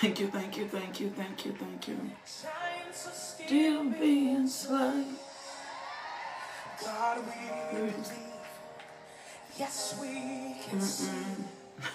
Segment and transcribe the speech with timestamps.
[0.00, 1.98] Thank you, thank you, thank you, thank you, thank you.
[2.92, 5.16] Still being slain.
[6.84, 8.04] God, we believe.
[9.58, 11.08] Yes, we can see.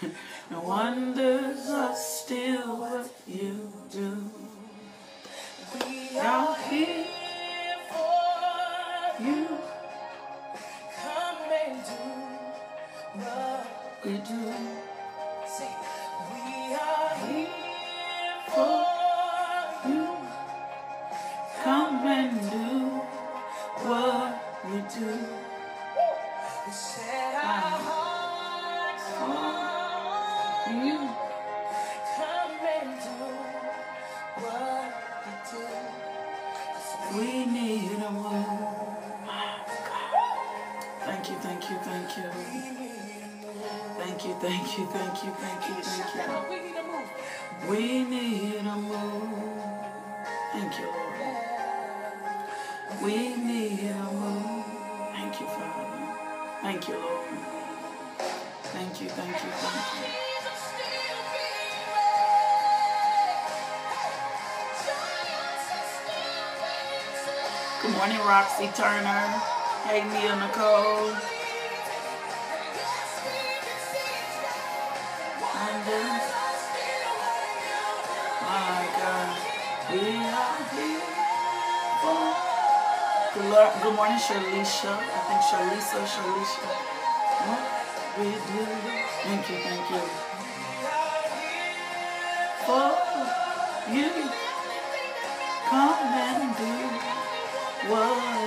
[0.51, 4.31] no wonders are still what you do.
[5.85, 7.05] We are here
[7.87, 9.47] for you.
[11.03, 14.53] Come and do what we do.
[15.47, 15.90] Say,
[22.07, 23.01] and do
[23.85, 24.31] what
[24.65, 25.11] we do.
[26.65, 30.99] We set our hearts for you.
[32.17, 33.17] Come and do
[34.41, 34.87] what
[35.25, 35.63] we do.
[37.17, 38.91] We need a move.
[41.05, 42.29] Thank you, thank you, thank you.
[43.97, 47.69] Thank you, thank you, thank you, thank you, thank you.
[47.69, 49.63] We need a move.
[50.53, 51.10] Thank you, Lord.
[52.99, 54.65] We need a move.
[55.13, 56.17] Thank you, Father.
[56.61, 57.27] Thank you, Lord.
[58.61, 60.07] Thank you, thank you, thank you.
[67.81, 69.23] Good morning, Roxy Turner.
[69.87, 71.15] Hey, Mia Nicole.
[75.41, 76.21] And then,
[78.41, 79.37] my God,
[79.91, 80.01] we
[83.51, 84.95] Good, morning, Charlisha.
[84.95, 86.63] I think Charlisa, Charlisha.
[87.47, 87.63] What
[88.17, 88.63] we do.
[89.23, 90.03] Thank you, thank you.
[92.65, 92.87] For
[93.91, 94.11] you,
[95.69, 96.73] come and do
[97.91, 98.40] what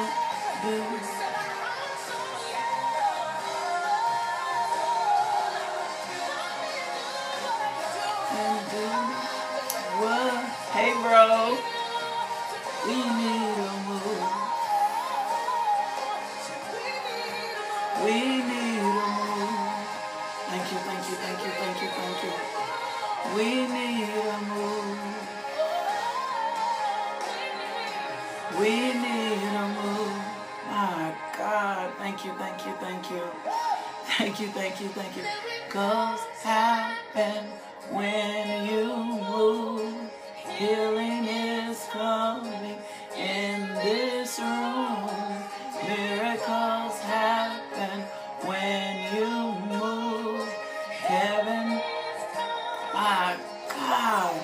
[52.95, 53.37] my
[53.75, 54.41] God.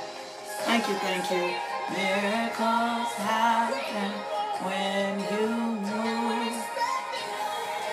[0.67, 1.55] Thank you, thank you.
[1.95, 4.11] Miracles happen
[4.67, 6.59] when you move.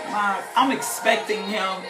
[0.09, 1.85] My, I'm expecting him.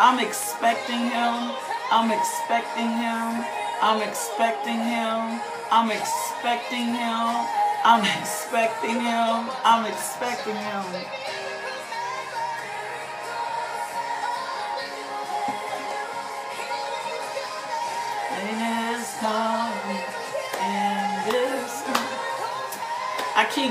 [0.00, 1.54] I'm expecting him.
[1.92, 3.44] I'm expecting him.
[3.80, 5.40] I'm expecting him.
[5.70, 7.46] I'm expecting him.
[7.84, 9.50] I'm expecting him.
[9.62, 10.84] I'm expecting him.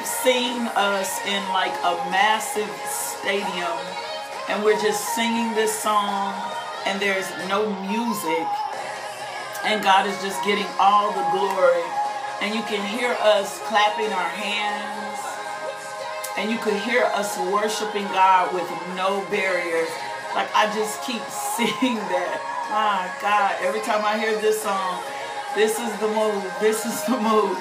[0.01, 3.78] Keep seeing us in like a massive stadium
[4.50, 6.34] and we're just singing this song
[6.88, 8.47] and there's no music
[9.63, 11.85] and God is just getting all the glory.
[12.41, 15.19] And you can hear us clapping our hands
[16.35, 19.89] and you can hear us worshiping God with no barriers.
[20.33, 22.41] Like I just keep seeing that.
[22.72, 25.03] My God every time I hear this song
[25.53, 27.59] this is the move this is the move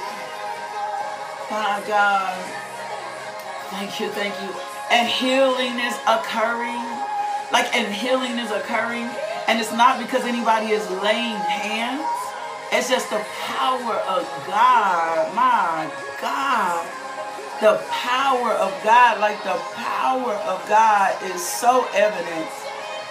[1.50, 2.34] my God
[3.70, 6.82] thank you thank you and healing is occurring.
[7.52, 9.08] Like, and healing is occurring.
[9.46, 12.02] And it's not because anybody is laying hands.
[12.72, 15.32] It's just the power of God.
[15.34, 15.88] My
[16.20, 16.84] God.
[17.60, 19.20] The power of God.
[19.20, 22.50] Like, the power of God is so evident.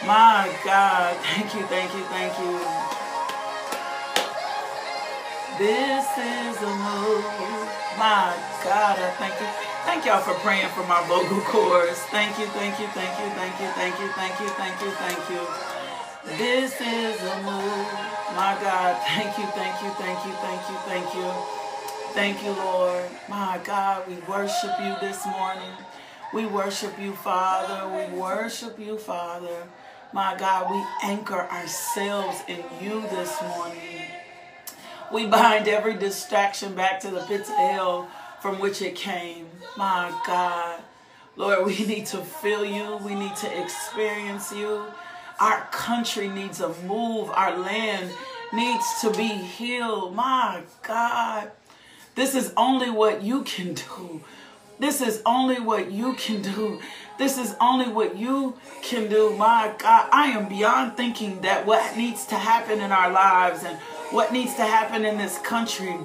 [0.05, 1.15] My God.
[1.23, 2.59] Thank you, thank you, thank you.
[5.57, 7.88] This is a move.
[7.99, 8.31] My
[8.63, 9.47] God, I thank you.
[9.83, 11.99] Thank y'all for praying for my vocal cords.
[12.15, 15.29] Thank you, thank you, thank you, thank you, thank you, thank you, thank you, thank
[15.29, 15.43] you.
[16.37, 17.87] This is a move.
[18.39, 21.29] My God, thank you, thank you, thank you, thank you, thank you.
[22.15, 23.03] Thank you, Lord.
[23.27, 25.73] My God, we worship you this morning.
[26.33, 27.83] We worship you, Father.
[27.93, 29.67] We worship you, Father.
[30.13, 34.08] My God, we anchor ourselves in you this morning.
[35.11, 38.07] We bind every distraction back to the pits of hell
[38.41, 39.47] from which it came.
[39.75, 40.81] My God.
[41.35, 42.97] Lord, we need to feel you.
[42.97, 44.85] We need to experience you.
[45.39, 47.29] Our country needs a move.
[47.31, 48.11] Our land
[48.53, 50.13] needs to be healed.
[50.15, 51.51] My God.
[52.13, 54.21] This is only what you can do.
[54.79, 56.79] This is only what you can do.
[57.17, 59.35] This is only what you can do.
[59.35, 63.77] My God, I am beyond thinking that what needs to happen in our lives and
[64.11, 65.97] what needs to happen in this country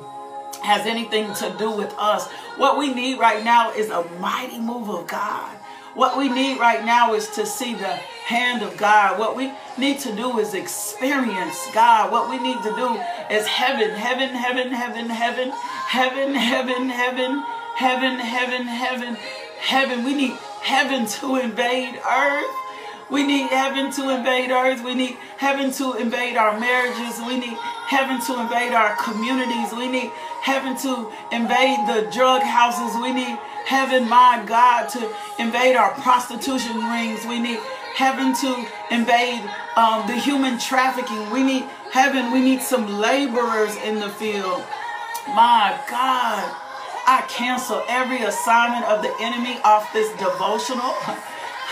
[0.62, 2.30] has anything to do with us.
[2.56, 5.50] What we need right now is a mighty move of God.
[5.94, 9.18] What we need right now is to see the hand of God.
[9.18, 12.10] What we need to do is experience God.
[12.10, 13.00] What we need to do
[13.32, 15.52] is heaven, heaven, heaven, heaven, heaven,
[15.86, 17.38] heaven, heaven, heaven,
[17.76, 19.16] heaven, heaven, heaven,
[19.60, 20.04] heaven.
[20.04, 22.63] We need heaven to invade earth.
[23.14, 24.82] We need heaven to invade earth.
[24.82, 27.22] We need heaven to invade our marriages.
[27.24, 27.56] We need
[27.86, 29.72] heaven to invade our communities.
[29.72, 30.10] We need
[30.42, 33.00] heaven to invade the drug houses.
[33.00, 37.24] We need heaven, my God, to invade our prostitution rings.
[37.24, 37.60] We need
[37.94, 41.30] heaven to invade um, the human trafficking.
[41.30, 41.62] We need
[41.92, 42.32] heaven.
[42.32, 44.64] We need some laborers in the field.
[45.28, 46.42] My God,
[47.06, 50.96] I cancel every assignment of the enemy off this devotional.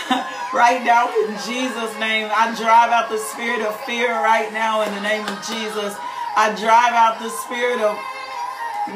[0.53, 2.29] right now in Jesus' name.
[2.29, 5.97] I drive out the spirit of fear right now in the name of Jesus.
[6.37, 7.97] I drive out the spirit of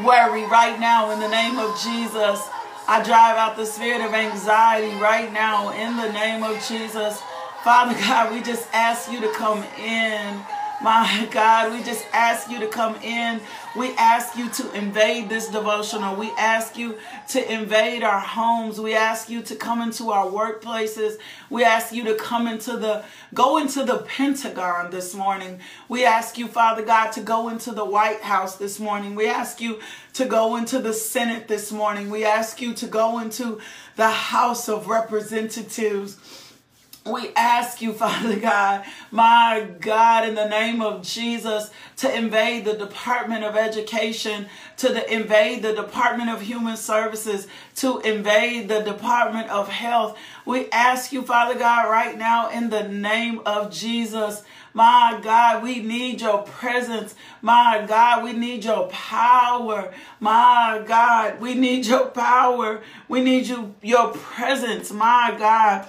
[0.05, 2.39] worry right now in the name of Jesus.
[2.87, 7.21] I drive out the spirit of anxiety right now in the name of Jesus.
[7.63, 10.39] Father God, we just ask you to come in.
[10.79, 13.41] My God, we just ask you to come in.
[13.75, 16.15] We ask you to invade this devotional.
[16.15, 16.97] We ask you
[17.29, 18.79] to invade our homes.
[18.79, 21.17] We ask you to come into our workplaces.
[21.49, 23.03] We ask you to come into the,
[23.33, 25.61] go into the Pentagon this morning.
[25.89, 29.15] We ask you, Father God, to go into the White House this morning.
[29.15, 29.79] We ask you
[30.13, 32.11] to go into the Senate this morning.
[32.11, 33.59] We ask you to go into
[33.95, 36.17] the House of Representatives.
[37.09, 42.73] We ask you, Father God, my God, in the name of Jesus, to invade the
[42.73, 49.49] Department of Education, to the, invade the Department of Human Services, to invade the Department
[49.49, 50.17] of Health.
[50.45, 54.43] We ask you, Father God, right now, in the name of Jesus,
[54.77, 57.15] my God, we need your presence.
[57.41, 59.91] My God, we need your power.
[60.19, 62.81] My God, we need your power.
[63.07, 64.91] We need you, your presence.
[64.91, 65.87] My God.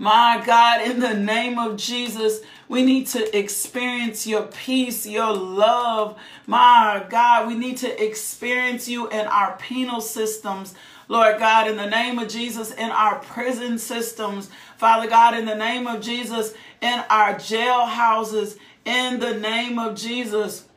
[0.00, 6.16] My God, in the name of Jesus, we need to experience your peace, your love.
[6.46, 10.74] My God, we need to experience you in our penal systems.
[11.08, 14.50] Lord God, in the name of Jesus, in our prison systems.
[14.76, 18.56] Father God, in the name of Jesus, in our jail houses.
[18.84, 20.67] In the name of Jesus.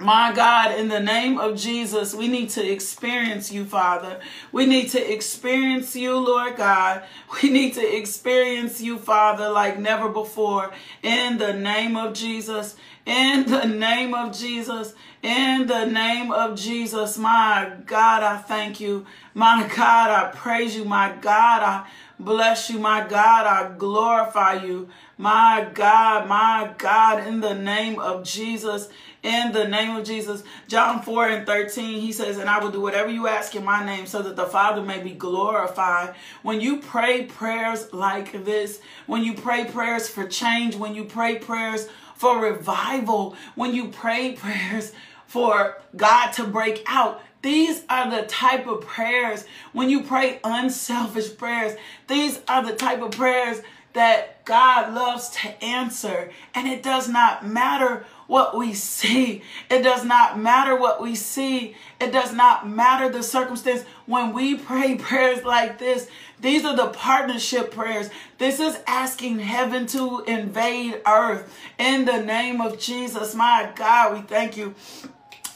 [0.00, 4.18] My God, in the name of Jesus, we need to experience you, Father.
[4.50, 7.02] We need to experience you, Lord God.
[7.42, 10.72] We need to experience you, Father, like never before.
[11.02, 17.18] In the name of Jesus, in the name of Jesus, in the name of Jesus,
[17.18, 19.04] my God, I thank you.
[19.34, 20.86] My God, I praise you.
[20.86, 21.86] My God, I
[22.24, 22.78] bless you.
[22.78, 24.88] My God, I glorify you.
[25.18, 28.88] My God, my God, in the name of Jesus
[29.22, 30.42] in the name of Jesus.
[30.68, 33.84] John 4 and 13, he says, And I will do whatever you ask in my
[33.84, 36.14] name so that the Father may be glorified.
[36.42, 41.38] When you pray prayers like this, when you pray prayers for change, when you pray
[41.38, 44.92] prayers for revival, when you pray prayers
[45.26, 51.36] for God to break out, these are the type of prayers, when you pray unselfish
[51.36, 56.30] prayers, these are the type of prayers that God loves to answer.
[56.54, 59.42] And it does not matter what we see.
[59.68, 61.74] It does not matter what we see.
[62.00, 63.82] It does not matter the circumstance.
[64.06, 66.08] When we pray prayers like this,
[66.40, 68.10] these are the partnership prayers.
[68.38, 73.34] This is asking heaven to invade earth in the name of Jesus.
[73.34, 74.74] My God, we thank you.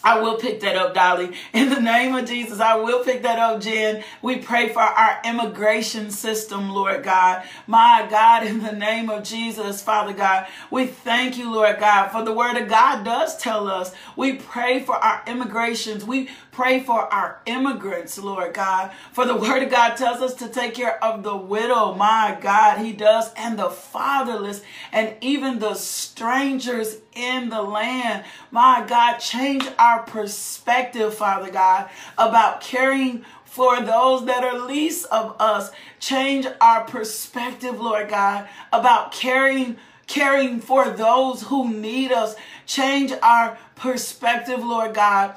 [0.04, 1.32] I will pick that up, Dolly.
[1.54, 4.04] In the name of Jesus, I will pick that up, Jen.
[4.20, 7.42] We pray for our immigration system, Lord God.
[7.66, 12.22] My God, in the name of Jesus, Father God, we thank you, Lord God, for
[12.22, 13.94] the word of God does tell us.
[14.14, 16.04] We pray for our immigrations.
[16.04, 18.92] We pray for our immigrants, Lord God.
[19.12, 21.94] For the word of God tells us to take care of the widow.
[21.94, 23.32] My God, he does.
[23.34, 28.24] And the fatherless and even the strangers in the land.
[28.50, 35.36] My God, change our perspective, Father God, about caring for those that are least of
[35.38, 35.70] us.
[36.00, 42.36] Change our perspective, Lord God, about caring caring for those who need us.
[42.66, 45.34] Change our perspective, Lord God,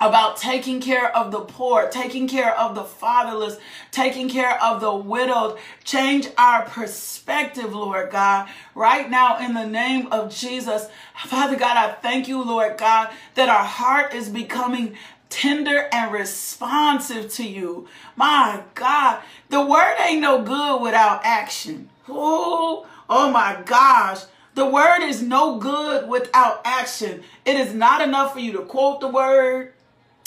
[0.00, 3.56] about taking care of the poor, taking care of the fatherless,
[3.90, 5.58] taking care of the widowed.
[5.84, 10.88] Change our perspective, Lord God, right now in the name of Jesus.
[11.24, 14.96] Father God, I thank you, Lord God, that our heart is becoming
[15.30, 17.88] tender and responsive to you.
[18.16, 21.88] My God, the word ain't no good without action.
[22.08, 24.22] Oh, oh my gosh.
[24.54, 27.22] The word is no good without action.
[27.44, 29.74] It is not enough for you to quote the word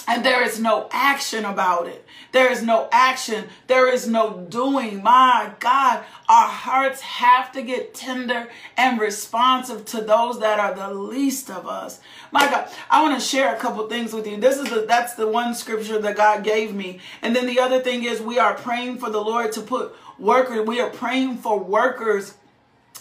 [0.08, 2.06] and there is no action about it.
[2.32, 3.46] There is no action.
[3.68, 5.02] There is no doing.
[5.02, 10.94] My God, our hearts have to get tender and responsive to those that are the
[10.94, 12.00] least of us.
[12.32, 14.38] My God, I want to share a couple things with you.
[14.38, 17.00] This is that's the one scripture that God gave me.
[17.22, 20.68] And then the other thing is we are praying for the Lord to put workers.
[20.68, 22.36] We are praying for workers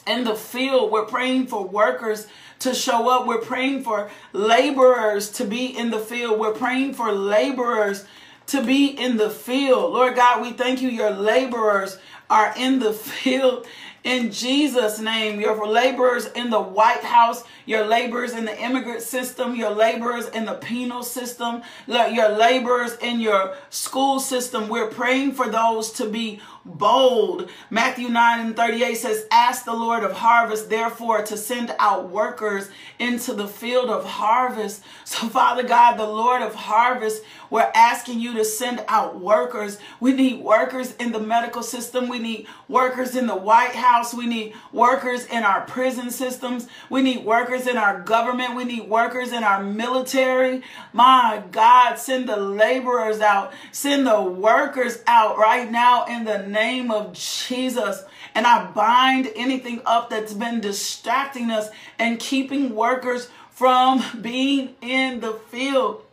[0.06, 0.90] in the field.
[0.90, 2.26] We're praying for workers
[2.60, 3.26] to show up.
[3.26, 6.38] We're praying for laborers to be in the field.
[6.38, 8.04] We're praying for laborers
[8.48, 9.92] to be in the field.
[9.92, 10.88] Lord God, we thank you.
[10.88, 11.98] Your laborers
[12.30, 13.66] are in the field
[14.04, 15.40] in Jesus' name.
[15.40, 20.46] Your laborers in the White House, your laborers in the immigrant system, your laborers in
[20.46, 24.68] the penal system, your laborers in your school system.
[24.68, 27.50] We're praying for those to be bold.
[27.70, 32.70] Matthew 9 and 38 says, Ask the Lord of harvest, therefore, to send out workers
[32.98, 34.82] into the field of harvest.
[35.04, 39.78] So, Father God, the Lord of harvest, we're asking you to send out workers.
[40.00, 42.08] We need workers in the medical system.
[42.08, 44.12] We need workers in the White House.
[44.12, 46.68] We need workers in our prison systems.
[46.90, 48.56] We need workers in our government.
[48.56, 50.62] We need workers in our military.
[50.92, 53.52] My God, send the laborers out.
[53.72, 58.04] Send the workers out right now in the name of Jesus.
[58.34, 65.20] And I bind anything up that's been distracting us and keeping workers from being in
[65.20, 66.04] the field.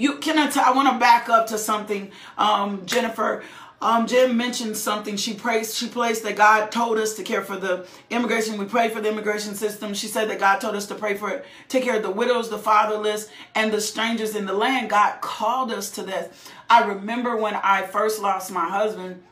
[0.00, 3.42] You can I, t- I want to back up to something, um, Jennifer.
[3.82, 5.16] Um, Jen mentioned something.
[5.16, 8.56] She prays, she placed that God told us to care for the immigration.
[8.56, 9.92] We pray for the immigration system.
[9.92, 12.48] She said that God told us to pray for it, take care of the widows,
[12.48, 14.88] the fatherless, and the strangers in the land.
[14.88, 16.50] God called us to this.
[16.70, 19.22] I remember when I first lost my husband,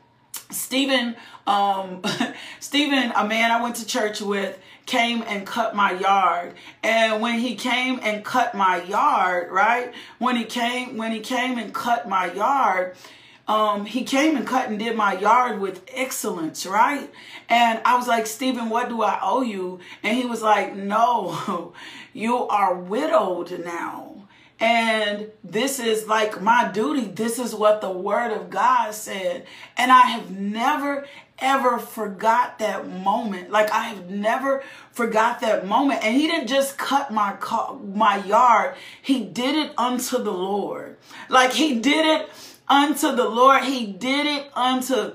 [0.50, 2.02] Stephen, um,
[2.60, 4.58] Stephen, a man I went to church with,
[4.88, 6.54] came and cut my yard.
[6.82, 9.92] And when he came and cut my yard, right?
[10.18, 12.96] When he came, when he came and cut my yard,
[13.46, 17.10] um, he came and cut and did my yard with excellence, right?
[17.48, 19.80] And I was like, Stephen, what do I owe you?
[20.02, 21.74] And he was like, no,
[22.12, 24.27] you are widowed now.
[24.60, 27.06] And this is like my duty.
[27.06, 29.46] This is what the word of God said.
[29.76, 31.06] And I have never,
[31.38, 33.50] ever forgot that moment.
[33.50, 36.04] Like I have never forgot that moment.
[36.04, 37.36] And he didn't just cut my
[37.94, 38.74] my yard.
[39.00, 40.96] He did it unto the Lord.
[41.28, 42.28] Like he did it
[42.68, 43.62] unto the Lord.
[43.62, 45.12] He did it unto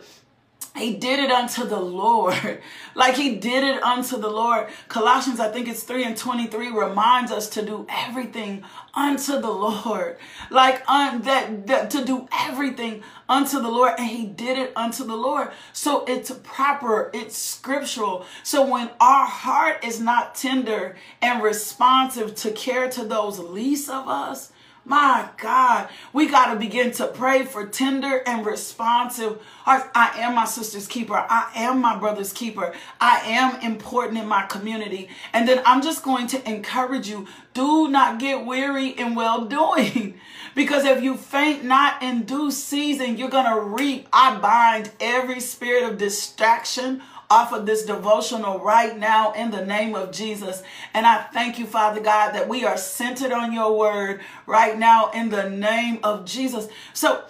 [0.76, 2.62] he did it unto the Lord.
[2.96, 4.70] like he did it unto the Lord.
[4.88, 8.64] Colossians, I think it's 3 and 23 reminds us to do everything
[8.96, 10.18] unto the Lord.
[10.50, 13.94] Like un, that, that to do everything unto the Lord.
[14.00, 15.52] And he did it unto the Lord.
[15.74, 17.12] So it's proper.
[17.14, 18.26] It's scriptural.
[18.42, 24.08] So when our heart is not tender and responsive to care to those least of
[24.08, 24.52] us,
[24.86, 29.88] my God, we got to begin to pray for tender and responsive hearts.
[29.96, 31.16] I am my sister's keeper.
[31.16, 32.74] I am my brother's keeper.
[33.00, 35.08] I am important in my community.
[35.32, 40.20] And then I'm just going to encourage you do not get weary in well doing.
[40.56, 44.08] Because if you faint not in due season, you're going to reap.
[44.14, 47.02] I bind every spirit of distraction
[47.34, 50.62] off of this devotional right now in the name of Jesus.
[50.94, 55.10] And I thank you, Father God, that we are centered on your word right now
[55.10, 56.68] in the name of Jesus.
[56.94, 57.24] So,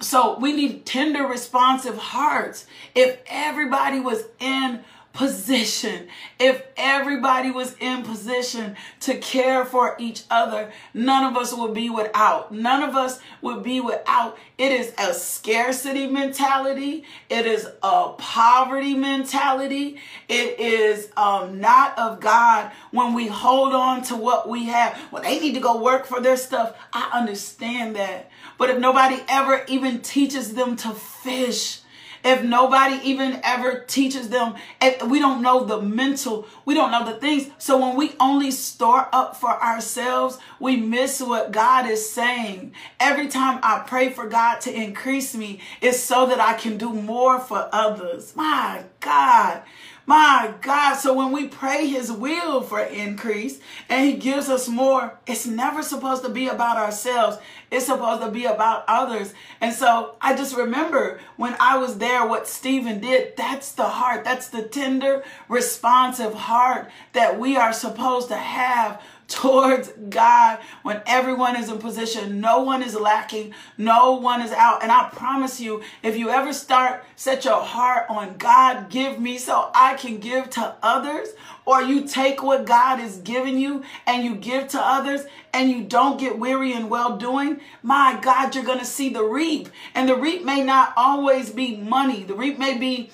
[0.00, 2.66] so we need tender, responsive hearts.
[2.96, 4.80] If everybody was in
[5.12, 6.06] position,
[6.38, 11.90] if everybody was in position to care for each other, none of us would be
[11.90, 12.52] without.
[12.52, 14.38] None of us would be without.
[14.58, 17.04] It is a scarcity mentality.
[17.28, 20.00] It is a poverty mentality.
[20.28, 25.00] It is um, not of God when we hold on to what we have.
[25.10, 26.76] Well, they need to go work for their stuff.
[26.92, 28.30] I understand that.
[28.56, 31.80] But if nobody ever even teaches them to fish,
[32.24, 37.04] if nobody even ever teaches them, if we don't know the mental, we don't know
[37.04, 37.50] the things.
[37.58, 42.72] So when we only store up for ourselves, we miss what God is saying.
[43.00, 46.92] Every time I pray for God to increase me, it's so that I can do
[46.92, 48.34] more for others.
[48.36, 49.62] My God.
[50.08, 50.94] My God.
[50.94, 53.60] So when we pray his will for increase
[53.90, 57.36] and he gives us more, it's never supposed to be about ourselves.
[57.70, 59.34] It's supposed to be about others.
[59.60, 63.36] And so I just remember when I was there, what Stephen did.
[63.36, 64.24] That's the heart.
[64.24, 71.54] That's the tender, responsive heart that we are supposed to have towards God when everyone
[71.54, 72.40] is in position.
[72.40, 73.54] No one is lacking.
[73.76, 74.82] No one is out.
[74.82, 79.36] And I promise you, if you ever start, set your heart on God, give me
[79.38, 81.28] so I can give to others,
[81.66, 85.84] or you take what God is giving you and you give to others and you
[85.84, 89.68] don't get weary in well doing, my God, you're going to see the reap.
[89.94, 92.24] And the reap may not always be money.
[92.24, 93.10] The reap may be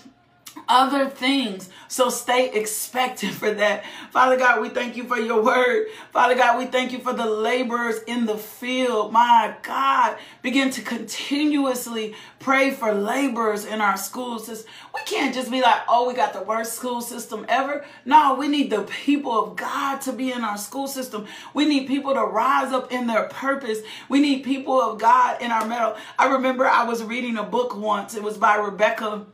[0.68, 1.68] other things.
[1.88, 3.84] So stay expectant for that.
[4.10, 5.86] Father God, we thank you for your word.
[6.12, 9.12] Father God, we thank you for the laborers in the field.
[9.12, 14.70] My God, begin to continuously pray for laborers in our school system.
[14.94, 17.84] We can't just be like, oh, we got the worst school system ever.
[18.04, 21.26] No, we need the people of God to be in our school system.
[21.54, 23.78] We need people to rise up in their purpose.
[24.08, 25.96] We need people of God in our middle.
[26.18, 28.14] I remember I was reading a book once.
[28.14, 29.26] It was by Rebecca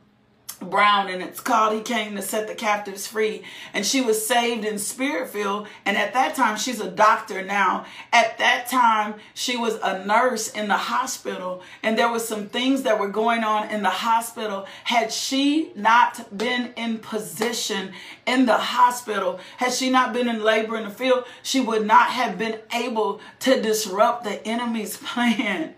[0.61, 3.43] Brown and it's called He Came to Set the Captives Free.
[3.73, 5.67] And she was saved in Spiritfield.
[5.85, 7.85] And at that time, she's a doctor now.
[8.13, 11.61] At that time, she was a nurse in the hospital.
[11.83, 14.67] And there was some things that were going on in the hospital.
[14.85, 17.93] Had she not been in position
[18.25, 22.09] in the hospital, had she not been in labor in the field, she would not
[22.09, 25.75] have been able to disrupt the enemy's plan.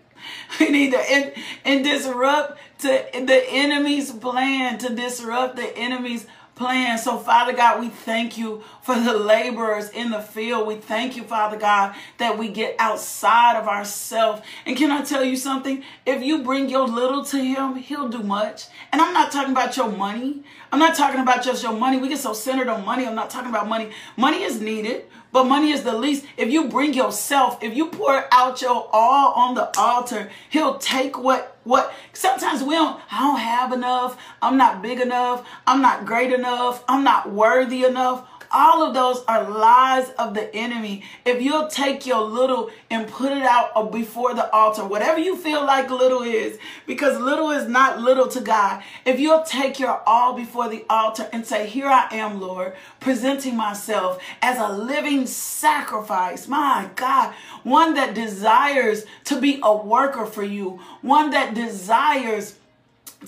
[0.58, 1.32] We need to and,
[1.64, 6.98] and disrupt to the enemy's plan, to disrupt the enemy's plan.
[6.98, 10.66] So, Father God, we thank you for the laborers in the field.
[10.68, 14.42] We thank you, Father God, that we get outside of ourselves.
[14.66, 15.82] And can I tell you something?
[16.04, 18.66] If you bring your little to Him, He'll do much.
[18.92, 20.42] And I'm not talking about your money.
[20.70, 21.96] I'm not talking about just your money.
[21.96, 23.06] We get so centered on money.
[23.06, 23.90] I'm not talking about money.
[24.16, 26.24] Money is needed, but money is the least.
[26.36, 31.18] If you bring yourself, if you pour out your all on the altar, He'll take
[31.18, 34.16] what what sometimes we don't I don't have enough.
[34.40, 35.44] I'm not big enough.
[35.66, 36.84] I'm not great enough.
[36.88, 38.28] I'm not worthy enough.
[38.56, 41.02] All of those are lies of the enemy.
[41.26, 45.66] If you'll take your little and put it out before the altar, whatever you feel
[45.66, 48.80] like little is, because little is not little to God.
[49.04, 53.56] If you'll take your all before the altar and say, Here I am, Lord, presenting
[53.56, 60.44] myself as a living sacrifice, my God, one that desires to be a worker for
[60.44, 62.54] you, one that desires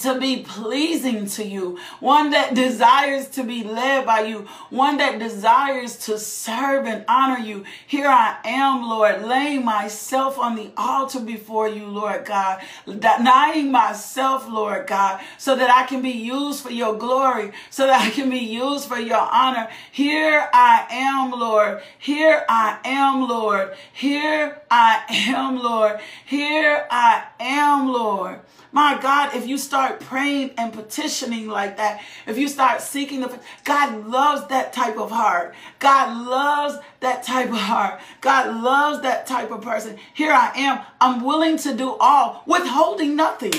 [0.00, 5.18] to be pleasing to you, one that desires to be led by you, one that
[5.18, 7.64] desires to serve and honor you.
[7.86, 14.48] Here I am, Lord, laying myself on the altar before you, Lord God, denying myself,
[14.48, 18.30] Lord God, so that I can be used for your glory, so that I can
[18.30, 19.68] be used for your honor.
[19.92, 21.82] Here I am, Lord.
[21.98, 23.74] Here I am, Lord.
[23.92, 26.00] Here I am, Lord.
[26.24, 28.40] Here I am, Lord.
[28.72, 33.40] My God, if you start praying and petitioning like that, if you start seeking the,
[33.64, 35.54] God loves that type of heart.
[35.78, 38.00] God loves that type of heart.
[38.20, 39.96] God loves that type of person.
[40.12, 40.80] Here I am.
[41.00, 43.54] I'm willing to do all, withholding nothing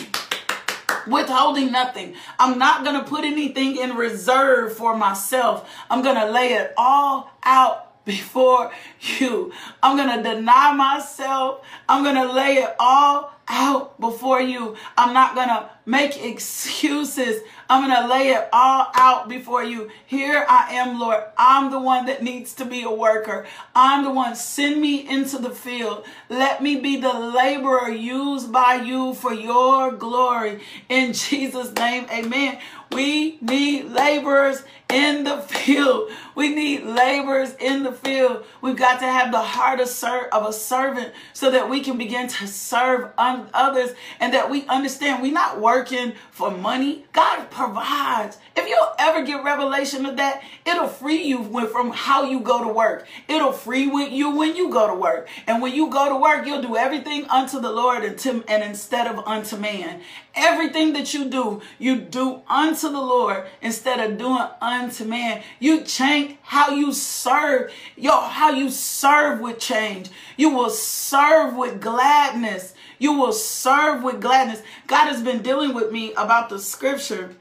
[1.08, 2.15] withholding nothing.
[2.38, 5.74] I'm not going to put anything in reserve for myself.
[5.89, 9.54] I'm going to lay it all out before you.
[9.84, 11.63] I'm going to deny myself.
[11.88, 14.76] I'm going to lay it all out before you.
[14.98, 17.41] I'm not going to make excuses.
[17.70, 19.89] I'm going to lay it all out before you.
[20.06, 21.24] Here I am, Lord.
[21.38, 23.46] I'm the one that needs to be a worker.
[23.76, 24.36] I'm the one.
[24.36, 26.06] Send me into the field.
[26.30, 30.62] Let me be the laborer used by you for your glory.
[30.89, 32.60] In Jesus' name, amen.
[32.91, 36.10] We need laborers in the field.
[36.36, 38.45] We need laborers in the field.
[38.62, 41.97] We've got to have the heart of, ser- of a servant so that we can
[41.97, 47.06] begin to serve of others and that we understand we're not working for money.
[47.13, 48.38] God provides.
[48.56, 52.71] If you'll ever get revelation of that, it'll free you from how you go to
[52.71, 53.08] work.
[53.28, 55.28] It'll free you when you go to work.
[55.47, 58.63] And when you go to work, you'll do everything unto the Lord and, to, and
[58.63, 60.02] instead of unto man.
[60.38, 65.41] Everything that you do, you do unto the Lord instead of doing unto man.
[65.60, 67.73] You change how you serve.
[67.95, 70.10] Yo, how you serve with change.
[70.38, 72.76] You will serve with gladness.
[73.00, 74.62] You will serve with gladness.
[74.86, 77.36] God has been dealing with me about the scripture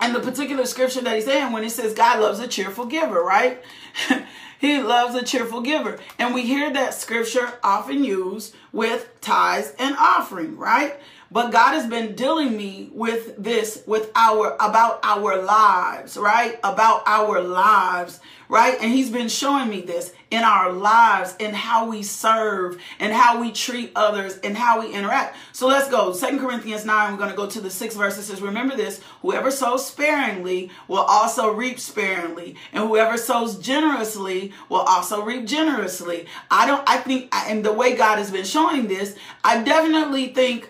[0.00, 3.22] and the particular scripture that he's saying when he says God loves a cheerful giver,
[3.22, 3.62] right?
[4.58, 5.98] he loves a cheerful giver.
[6.18, 10.98] And we hear that scripture often used with tithes and offering, right?
[11.32, 16.58] But God has been dealing me with this, with our, about our lives, right?
[16.62, 18.76] About our lives, right?
[18.82, 23.40] And He's been showing me this in our lives, in how we serve, and how
[23.40, 25.36] we treat others, and how we interact.
[25.52, 26.12] So let's go.
[26.12, 28.18] Second Corinthians 9, we're going to go to the sixth verse.
[28.18, 34.52] It says, Remember this whoever sows sparingly will also reap sparingly, and whoever sows generously
[34.68, 36.26] will also reap generously.
[36.50, 40.68] I don't, I think, and the way God has been showing this, I definitely think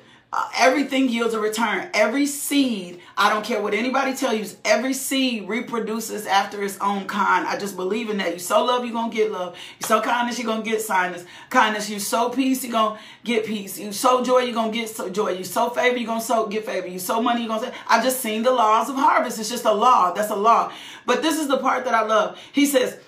[0.58, 1.90] everything yields a return.
[1.92, 7.06] Every seed, I don't care what anybody tells you, every seed reproduces after its own
[7.06, 7.46] kind.
[7.46, 8.32] I just believe in that.
[8.32, 9.56] You sow love, you're going to get love.
[9.78, 11.24] You sow kindness, you're going to get kindness.
[11.50, 11.90] kindness.
[11.90, 13.78] You sow peace, you're going to get peace.
[13.78, 15.32] You sow joy, you're going to get so joy.
[15.32, 16.86] You sow favor, you're going to sow, get favor.
[16.86, 19.38] You sow money, you're going to say, I've just seen the laws of harvest.
[19.38, 20.12] It's just a law.
[20.12, 20.72] That's a law.
[21.04, 22.38] But this is the part that I love.
[22.52, 22.98] He says,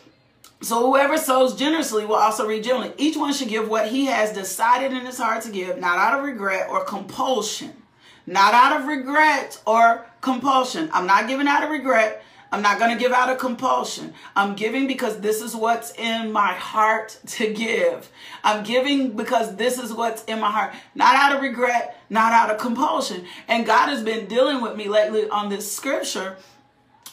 [0.65, 2.95] so whoever sows generously will also reap generously.
[2.97, 6.19] Each one should give what he has decided in his heart to give, not out
[6.19, 7.83] of regret or compulsion.
[8.27, 10.89] Not out of regret or compulsion.
[10.93, 12.23] I'm not giving out of regret.
[12.51, 14.15] I'm not going to give out of compulsion.
[14.37, 18.09] I'm giving because this is what's in my heart to give.
[18.45, 20.73] I'm giving because this is what's in my heart.
[20.95, 23.27] Not out of regret, not out of compulsion.
[23.49, 26.37] And God has been dealing with me lately on this scripture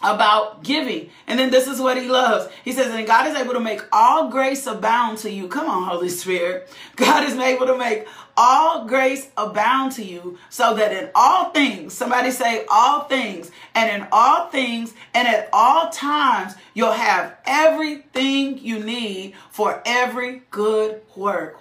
[0.04, 1.10] about giving.
[1.28, 2.52] And then this is what he loves.
[2.64, 5.48] He says, and God is able to make all grace abound to you.
[5.48, 6.70] Come on, Holy Spirit.
[6.96, 11.94] God is able to make all grace abound to you so that in all things,
[11.94, 18.58] somebody say all things, and in all things and at all times, you'll have everything
[18.58, 21.61] you need for every good work.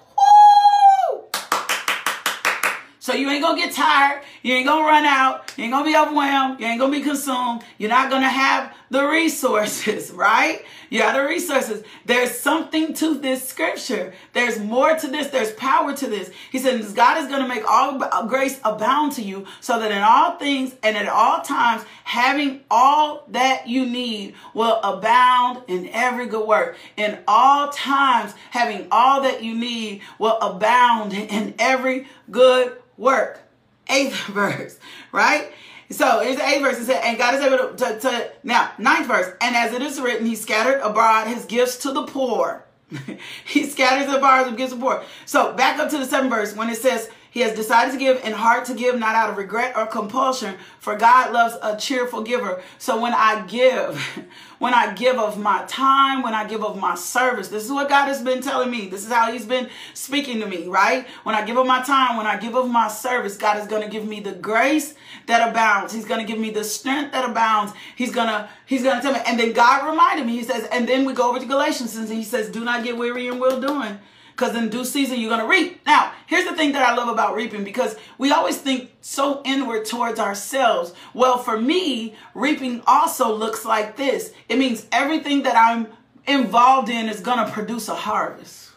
[3.11, 4.23] So you ain't gonna get tired.
[4.45, 5.53] You ain't gonna run out.
[5.57, 6.61] You ain't gonna be overwhelmed.
[6.61, 7.65] You ain't gonna be consumed.
[7.77, 10.65] You're not gonna have the resources, right?
[10.91, 11.85] You have the resources.
[12.05, 14.13] There's something to this scripture.
[14.33, 15.29] There's more to this.
[15.29, 16.31] There's power to this.
[16.51, 20.37] He says God is gonna make all grace abound to you so that in all
[20.37, 26.47] things and at all times, having all that you need will abound in every good
[26.47, 26.77] work.
[26.97, 33.41] In all times, having all that you need will abound in every good work.
[33.89, 34.79] Eighth verse,
[35.13, 35.53] right?
[35.91, 36.79] So here's the eighth verse.
[36.79, 39.35] It said, and God is able to, to, to, now, ninth verse.
[39.41, 42.65] And as it is written, he scattered abroad his gifts to the poor.
[43.45, 45.05] he scatters abroad his gifts to the poor.
[45.27, 48.21] So back up to the seventh verse when it says, he has decided to give
[48.25, 52.23] and heart to give, not out of regret or compulsion, for God loves a cheerful
[52.23, 52.61] giver.
[52.79, 54.01] So when I give,
[54.59, 57.89] when I give of my time, when I give of my service, this is what
[57.89, 58.89] God has been telling me.
[58.89, 61.07] This is how He's been speaking to me, right?
[61.23, 63.83] When I give of my time, when I give of my service, God is going
[63.83, 64.95] to give me the grace
[65.27, 65.93] that abounds.
[65.93, 67.73] He's going to give me the strength that abounds.
[67.95, 69.21] He's going to, He's going to tell me.
[69.25, 72.09] And then God reminded me, He says, and then we go over to Galatians and
[72.09, 74.01] He says, do not get weary in well doing
[74.41, 75.85] because in due season you're going to reap.
[75.85, 79.85] Now, here's the thing that I love about reaping because we always think so inward
[79.85, 80.95] towards ourselves.
[81.13, 85.89] Well, for me, reaping also looks like this it means everything that I'm
[86.27, 88.70] involved in is going to produce a harvest.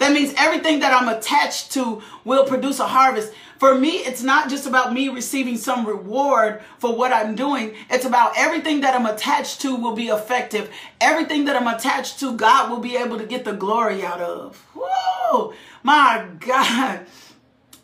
[0.00, 3.32] That means everything that I'm attached to will produce a harvest.
[3.58, 7.74] For me, it's not just about me receiving some reward for what I'm doing.
[7.90, 10.70] It's about everything that I'm attached to will be effective.
[11.02, 14.56] Everything that I'm attached to, God will be able to get the glory out of.
[14.74, 17.06] Whoa, my God.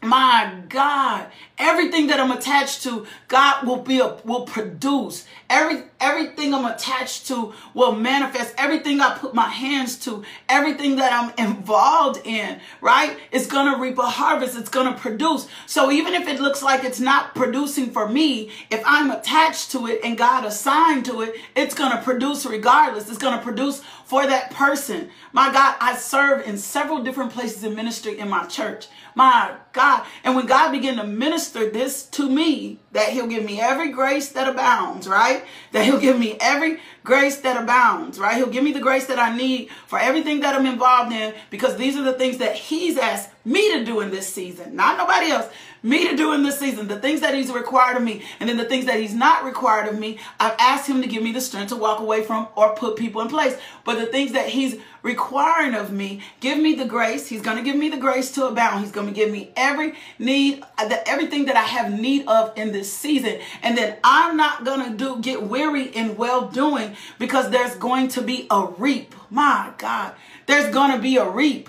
[0.03, 1.27] My God,
[1.59, 5.27] everything that I'm attached to, God will be a, will produce.
[5.49, 8.55] Every everything I'm attached to will manifest.
[8.59, 13.17] Everything I put my hands to, everything that I'm involved in, right?
[13.31, 14.57] It's gonna reap a harvest.
[14.59, 15.49] It's gonna produce.
[15.67, 19.87] So even if it looks like it's not producing for me, if I'm attached to
[19.87, 23.09] it and God assigned to it, it's gonna produce regardless.
[23.09, 25.11] It's gonna produce for that person.
[25.33, 28.87] My God, I serve in several different places in ministry in my church.
[29.15, 30.05] My God.
[30.25, 34.31] And when God began to minister this to me, that he'll give me every grace
[34.31, 35.45] that abounds, right?
[35.73, 38.37] That he'll give me every grace that abounds, right?
[38.37, 41.77] He'll give me the grace that I need for everything that I'm involved in because
[41.77, 45.31] these are the things that he's asked me to do in this season, not nobody
[45.31, 45.49] else
[45.87, 48.57] me to do in this season, the things that he's required of me, and then
[48.57, 51.41] the things that he's not required of me, I've asked him to give me the
[51.41, 53.57] strength to walk away from or put people in place.
[53.85, 57.29] But the things that he's requiring of me, give me the grace.
[57.29, 58.81] He's going to give me the grace to abound.
[58.81, 62.86] He's going to give me every need, everything that I have need of in this
[62.93, 63.41] season.
[63.63, 68.09] And then I'm not going to do get weary in well doing because there's going
[68.09, 69.15] to be a reap.
[69.31, 70.15] My God,
[70.47, 71.69] there's going to be a reap.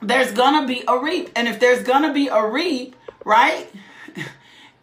[0.00, 1.30] There's going to be a reap.
[1.36, 3.68] And if there's going to be a reap, right?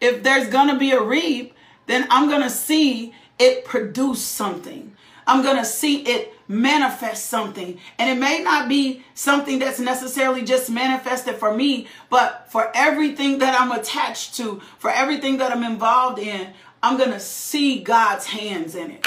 [0.00, 1.52] If there's going to be a reap,
[1.86, 4.96] then I'm going to see it produce something.
[5.26, 7.78] I'm going to see it manifest something.
[7.96, 13.38] And it may not be something that's necessarily just manifested for me, but for everything
[13.38, 18.26] that I'm attached to, for everything that I'm involved in, I'm going to see God's
[18.26, 19.06] hands in it.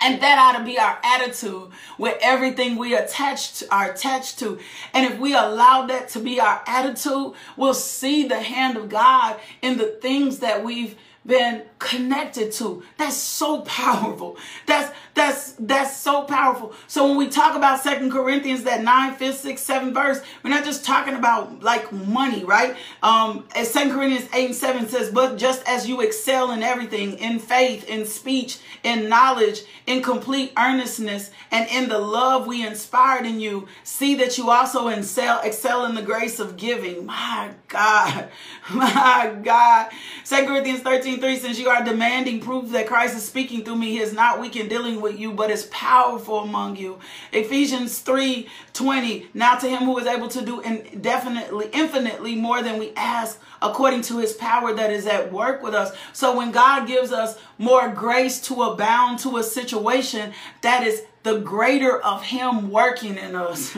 [0.00, 4.58] And that ought to be our attitude with everything we attach to, are attached to.
[4.92, 9.38] And if we allow that to be our attitude, we'll see the hand of God
[9.62, 12.82] in the things that we've been connected to.
[12.96, 14.38] That's so powerful.
[14.66, 16.72] That's that's that's so powerful.
[16.88, 20.64] So when we talk about Second Corinthians, that 9, 5, 6, 7 verse, we're not
[20.64, 22.74] just talking about like money, right?
[23.02, 27.18] Um, as Second Corinthians 8 and 7 says, but just as you excel in everything,
[27.18, 33.24] in faith, in speech, in knowledge, in complete earnestness, and in the love we inspired
[33.24, 37.06] in you, see that you also excel, excel in the grace of giving.
[37.06, 38.28] My God,
[38.72, 39.90] my God.
[40.24, 43.90] Second Corinthians 13, 3, since you are demanding proof that Christ is speaking through me,
[43.90, 46.98] he is not weak in dealing with you, but is powerful among you.
[47.32, 52.78] Ephesians 3, 20, now to him who is able to do indefinitely, infinitely more than
[52.78, 55.96] we ask according to his power that is at work with us.
[56.12, 60.32] So when God gives us more grace to abound to a situation,
[60.62, 63.76] that is the greater of him working in us.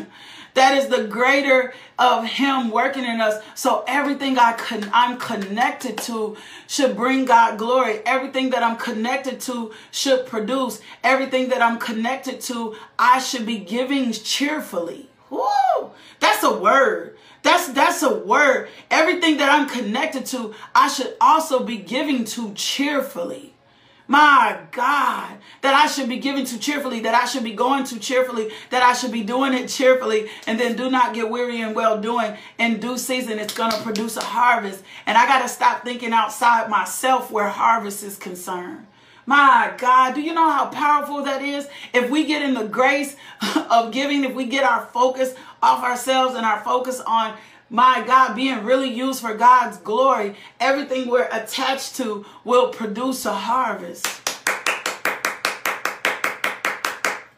[0.57, 3.43] That is the greater of him working in us.
[3.55, 8.01] So everything I con- I'm connected to should bring God glory.
[8.07, 10.81] Everything that I'm connected to should produce.
[11.05, 15.11] Everything that I'm connected to, I should be giving cheerfully.
[15.29, 15.91] Woo!
[16.21, 17.19] That's a word.
[17.43, 18.71] That's that's a word.
[18.91, 23.53] Everything that I'm connected to, I should also be giving to cheerfully.
[24.09, 27.99] My God, that I should be giving to cheerfully, that I should be going to
[27.99, 31.75] cheerfully, that I should be doing it cheerfully, and then do not get weary and
[31.75, 32.37] well doing.
[32.59, 34.85] In due season, it's going to produce a harvest.
[35.07, 38.87] And I got to stop thinking outside myself where harvest is concerned.
[39.29, 41.69] My God, do you know how powerful that is?
[41.93, 43.17] If we get in the grace
[43.71, 47.37] of giving, if we get our focus off ourselves and our focus on
[47.69, 53.33] my God, being really used for God's glory, everything we're attached to will produce a
[53.33, 54.07] harvest.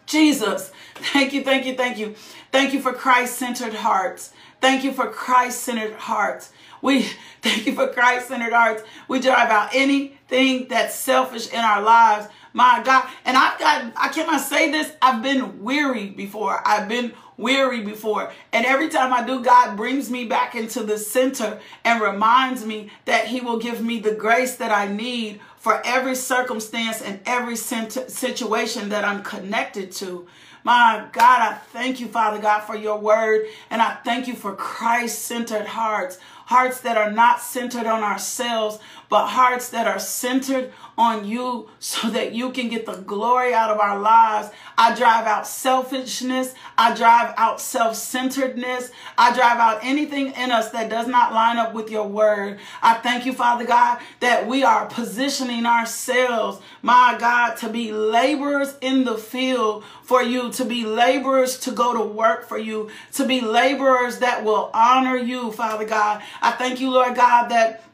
[0.06, 0.72] Jesus,
[1.12, 2.14] thank you, thank you, thank you.
[2.50, 4.32] Thank you for Christ centered hearts.
[4.60, 6.50] Thank you for Christ centered hearts.
[6.80, 7.02] We
[7.42, 8.82] thank you for Christ centered hearts.
[9.06, 12.28] We drive out anything that's selfish in our lives.
[12.52, 13.08] My God.
[13.24, 16.60] And I've got, I cannot say this, I've been weary before.
[16.66, 18.30] I've been weary before.
[18.52, 22.90] And every time I do, God brings me back into the center and reminds me
[23.06, 27.56] that He will give me the grace that I need for every circumstance and every
[27.56, 30.26] situation that I'm connected to.
[30.64, 33.46] My God, I thank you, Father God, for your word.
[33.70, 38.78] And I thank you for Christ centered hearts hearts that are not centered on ourselves,
[39.08, 43.70] but hearts that are centered on you so that you can get the glory out
[43.70, 44.50] of our lives.
[44.76, 46.54] I drive out selfishness.
[46.76, 48.90] I drive out self centeredness.
[49.16, 52.58] I drive out anything in us that does not line up with your word.
[52.82, 58.74] I thank you, Father God, that we are positioning ourselves, my God, to be laborers
[58.80, 63.26] in the field for you, to be laborers to go to work for you, to
[63.26, 66.22] be laborers that will honor you, Father God.
[66.42, 67.87] I thank you, Lord God, that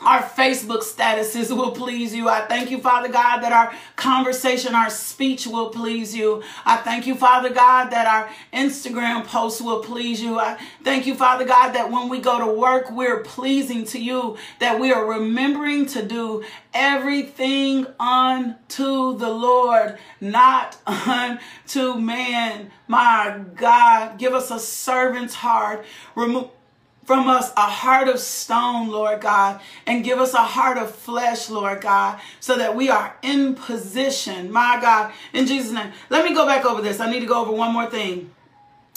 [0.00, 2.28] our Facebook statuses will please you.
[2.28, 6.42] I thank you, Father God, that our conversation, our speech will please you.
[6.64, 10.38] I thank you, Father God, that our Instagram posts will please you.
[10.38, 14.36] I thank you, Father God, that when we go to work, we're pleasing to you,
[14.60, 22.70] that we are remembering to do everything unto the Lord, not unto man.
[22.86, 25.84] My God, give us a servant's heart.
[26.14, 26.50] Remove
[27.08, 31.48] from us a heart of stone, Lord God, and give us a heart of flesh,
[31.48, 35.90] Lord God, so that we are in position, my God, in Jesus' name.
[36.10, 37.00] Let me go back over this.
[37.00, 38.30] I need to go over one more thing.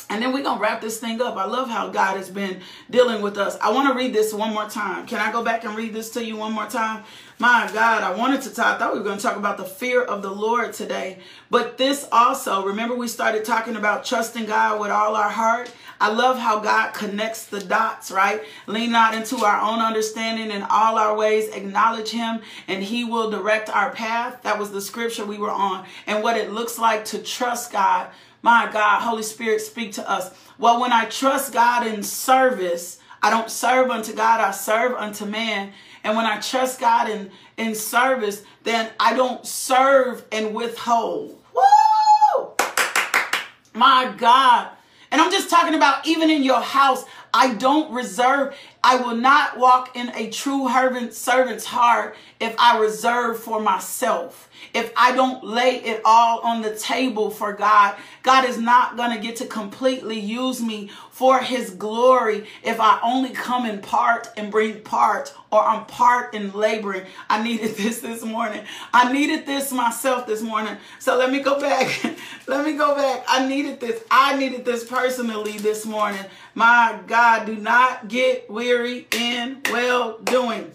[0.09, 1.37] And then we're going to wrap this thing up.
[1.37, 3.57] I love how God has been dealing with us.
[3.61, 5.07] I want to read this one more time.
[5.07, 7.05] Can I go back and read this to you one more time?
[7.39, 8.75] My God, I wanted to talk.
[8.75, 11.19] I thought we were going to talk about the fear of the Lord today.
[11.49, 15.71] But this also, remember we started talking about trusting God with all our heart?
[16.01, 18.41] I love how God connects the dots, right?
[18.67, 23.29] Lean not into our own understanding in all our ways, acknowledge Him, and He will
[23.29, 24.41] direct our path.
[24.41, 28.09] That was the scripture we were on, and what it looks like to trust God
[28.41, 30.31] my God, Holy Spirit, speak to us.
[30.57, 35.25] Well, when I trust God in service, I don't serve unto God, I serve unto
[35.25, 35.73] man.
[36.03, 41.39] And when I trust God in, in service, then I don't serve and withhold.
[41.53, 42.53] Woo!
[43.73, 44.69] My God.
[45.11, 49.57] And I'm just talking about even in your house, I don't reserve, I will not
[49.57, 50.67] walk in a true
[51.13, 56.75] servant's heart if I reserve for myself if I don't lay it all on the
[56.75, 61.71] table for God, God is not going to get to completely use me for his
[61.71, 67.03] glory if I only come in part and bring part or I'm part in laboring.
[67.29, 68.63] I needed this this morning.
[68.93, 70.77] I needed this myself this morning.
[70.99, 72.03] So let me go back.
[72.47, 73.23] let me go back.
[73.27, 74.03] I needed this.
[74.09, 76.23] I needed this personally this morning.
[76.55, 80.71] My God, do not get weary in well doing.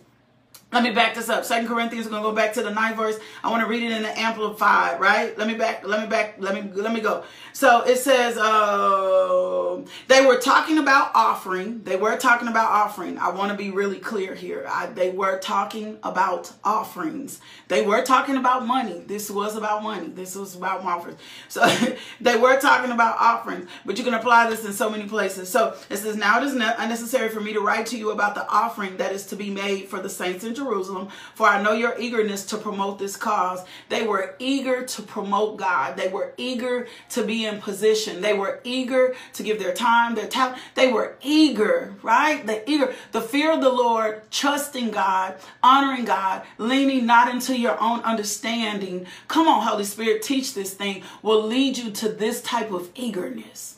[0.72, 1.44] Let me back this up.
[1.44, 3.18] Second Corinthians, we're gonna go back to the ninth verse.
[3.44, 5.36] I want to read it in the amplified, right?
[5.38, 7.22] Let me back, let me back, let me let me go.
[7.52, 11.82] So it says uh, they were talking about offering.
[11.84, 13.16] They were talking about offering.
[13.16, 14.66] I want to be really clear here.
[14.68, 17.40] I, they were talking about offerings.
[17.68, 19.04] They were talking about money.
[19.06, 20.08] This was about money.
[20.08, 21.20] This was about offerings.
[21.48, 21.66] So
[22.20, 25.48] they were talking about offerings, but you can apply this in so many places.
[25.48, 28.46] So it says now it is unnecessary for me to write to you about the
[28.48, 31.98] offering that is to be made for the saints in Jerusalem, for I know your
[31.98, 33.64] eagerness to promote this cause.
[33.88, 35.96] They were eager to promote God.
[35.96, 38.20] They were eager to be in position.
[38.20, 40.58] They were eager to give their time, their talent.
[40.74, 42.44] They were eager, right?
[42.46, 47.80] The eager, the fear of the Lord, trusting God, honoring God, leaning not into your
[47.80, 49.06] own understanding.
[49.28, 53.75] Come on, Holy Spirit, teach this thing will lead you to this type of eagerness.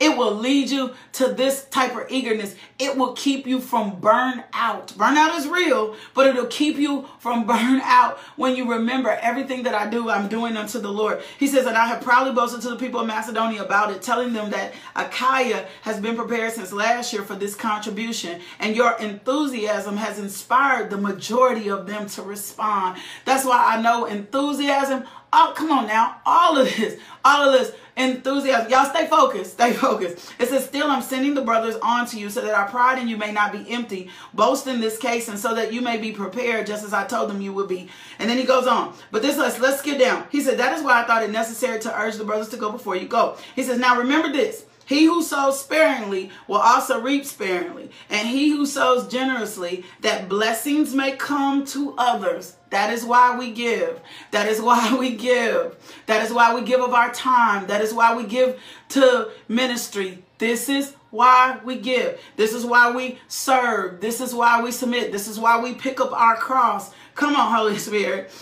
[0.00, 2.56] It will lead you to this type of eagerness.
[2.78, 4.94] It will keep you from burnout.
[4.94, 9.90] Burnout is real, but it'll keep you from burnout when you remember everything that I
[9.90, 11.22] do, I'm doing unto the Lord.
[11.38, 14.32] He says, and I have proudly boasted to the people of Macedonia about it, telling
[14.32, 19.98] them that Achaia has been prepared since last year for this contribution, and your enthusiasm
[19.98, 22.98] has inspired the majority of them to respond.
[23.26, 25.04] That's why I know enthusiasm.
[25.32, 26.20] Oh, come on now.
[26.26, 28.70] All of this, all of this enthusiasm.
[28.70, 29.52] Y'all stay focused.
[29.52, 30.32] Stay focused.
[30.38, 33.08] It says, Still, I'm sending the brothers on to you so that our pride in
[33.08, 34.10] you may not be empty.
[34.34, 37.30] Boast in this case, and so that you may be prepared, just as I told
[37.30, 37.88] them you would be.
[38.18, 38.94] And then he goes on.
[39.10, 40.26] But this, let's, let's get down.
[40.30, 42.72] He said, That is why I thought it necessary to urge the brothers to go
[42.72, 43.36] before you go.
[43.54, 44.64] He says, Now remember this.
[44.90, 50.96] He who sows sparingly will also reap sparingly, and he who sows generously, that blessings
[50.96, 52.56] may come to others.
[52.70, 54.00] That is why we give.
[54.32, 55.76] That is why we give.
[56.06, 57.68] That is why we give of our time.
[57.68, 60.24] That is why we give to ministry.
[60.38, 62.20] This is why we give.
[62.34, 64.00] This is why we serve.
[64.00, 65.12] This is why we submit.
[65.12, 66.92] This is why we pick up our cross.
[67.14, 68.32] Come on, Holy Spirit.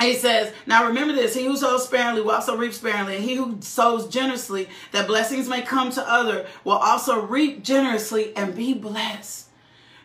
[0.00, 3.34] He says, Now remember this he who sows sparingly will also reap sparingly, and he
[3.34, 8.72] who sows generously, that blessings may come to other, will also reap generously and be
[8.72, 9.48] blessed.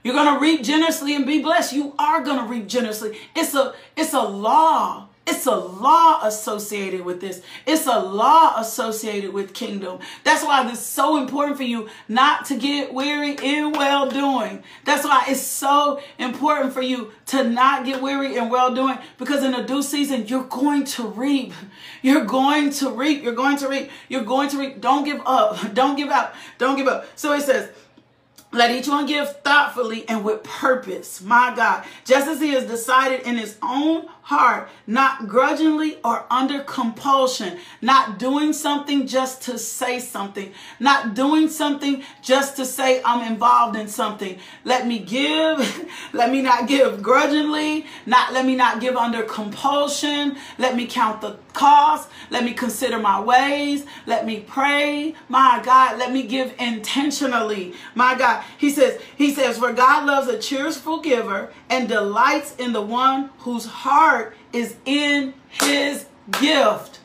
[0.03, 1.73] You're gonna reap generously and be blessed.
[1.73, 3.17] You are gonna reap generously.
[3.35, 5.07] It's a it's a law.
[5.27, 7.41] It's a law associated with this.
[7.65, 9.99] It's a law associated with kingdom.
[10.23, 14.63] That's why is so important for you not to get weary in well doing.
[14.83, 19.43] That's why it's so important for you to not get weary in well doing because
[19.43, 21.53] in a due season, you're going to reap.
[22.03, 23.23] You're going to reap.
[23.23, 23.89] You're going to reap.
[24.07, 24.79] You're going to reap.
[24.79, 25.73] Don't give up.
[25.73, 26.35] Don't give up.
[26.59, 27.07] Don't give up.
[27.15, 27.69] So it says,
[28.51, 33.21] let each one give thoughtfully and with purpose, my God, just as he has decided
[33.21, 39.99] in his own heart, not grudgingly or under compulsion, not doing something just to say
[39.99, 44.39] something, not doing something just to say I'm involved in something.
[44.63, 50.37] Let me give, let me not give grudgingly, not let me not give under compulsion,
[50.57, 55.99] let me count the cost, let me consider my ways, let me pray, my God,
[55.99, 57.75] let me give intentionally.
[57.93, 62.73] My God, he says, he says, for God loves a cheerful giver and delights in
[62.73, 66.05] the one whose heart is in his
[66.39, 66.99] gift.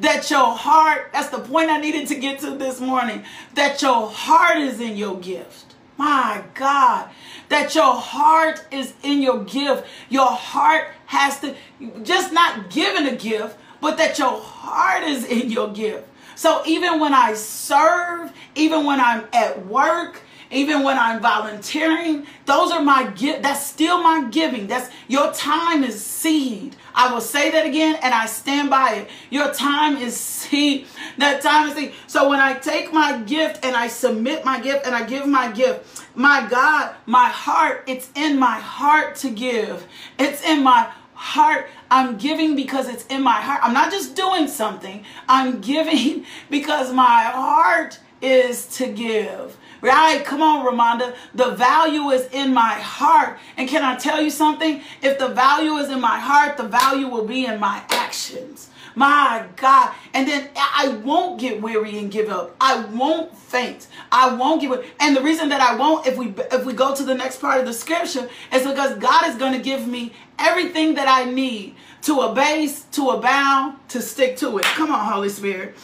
[0.00, 4.08] That your heart, that's the point I needed to get to this morning, that your
[4.08, 5.74] heart is in your gift.
[5.98, 7.10] My God,
[7.50, 9.86] that your heart is in your gift.
[10.08, 11.54] Your heart has to,
[12.02, 16.08] just not giving a gift, but that your heart is in your gift.
[16.36, 22.72] So even when I serve, even when I'm at work, even when I'm volunteering, those
[22.72, 23.42] are my gift.
[23.42, 24.66] That's still my giving.
[24.66, 26.76] That's your time is seed.
[26.94, 29.08] I will say that again and I stand by it.
[29.30, 30.86] Your time is seed.
[31.18, 31.92] That time is seed.
[32.08, 35.52] So when I take my gift and I submit my gift and I give my
[35.52, 39.86] gift, my God, my heart, it's in my heart to give.
[40.18, 41.68] It's in my heart.
[41.90, 43.60] I'm giving because it's in my heart.
[43.62, 45.04] I'm not just doing something.
[45.28, 49.56] I'm giving because my heart is to give.
[49.82, 50.24] Right?
[50.24, 51.14] Come on, Ramonda.
[51.34, 53.38] The value is in my heart.
[53.56, 54.82] And can I tell you something?
[55.02, 58.68] If the value is in my heart, the value will be in my actions.
[58.94, 59.94] My God.
[60.12, 62.56] And then I won't get weary and give up.
[62.60, 63.86] I won't faint.
[64.10, 64.82] I won't give up.
[64.98, 67.60] And the reason that I won't, if we if we go to the next part
[67.60, 71.76] of the scripture, is because God is going to give me everything that I need
[72.02, 74.64] to abase, to abound, to stick to it.
[74.64, 75.76] Come on, Holy Spirit.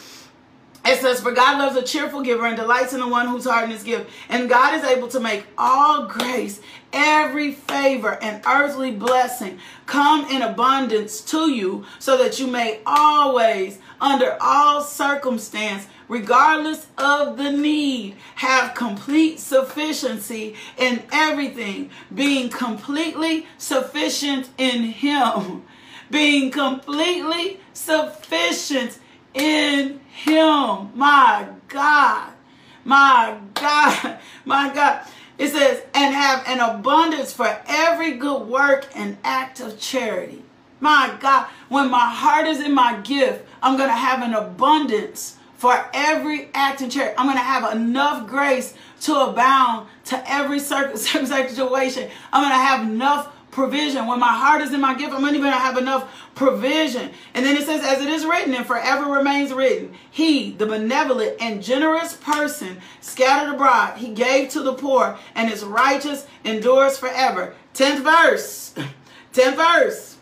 [0.87, 3.69] It says, For God loves a cheerful giver and delights in the one whose heart
[3.69, 4.09] is gift.
[4.29, 6.61] And God is able to make all grace,
[6.93, 13.79] every favor, and earthly blessing come in abundance to you, so that you may always,
[13.99, 24.49] under all circumstance, regardless of the need, have complete sufficiency in everything, being completely sufficient
[24.57, 25.63] in Him.
[26.09, 28.97] Being completely sufficient
[29.33, 30.91] in him.
[30.95, 32.33] My God.
[32.83, 34.19] My God.
[34.45, 35.05] My God.
[35.37, 40.43] It says, and have an abundance for every good work and act of charity.
[40.79, 45.37] My God, when my heart is in my gift, I'm going to have an abundance
[45.55, 47.15] for every act of charity.
[47.17, 52.09] I'm going to have enough grace to abound to every situation.
[52.33, 54.05] I'm going to have enough provision.
[54.05, 57.09] When my heart is in my gift, I'm not even going to have enough provision.
[57.33, 61.37] And then it says, as it is written and forever remains written, he, the benevolent
[61.41, 67.55] and generous person, scattered abroad, he gave to the poor, and his righteous endures forever.
[67.73, 68.75] Tenth verse.
[69.33, 70.17] Tenth verse.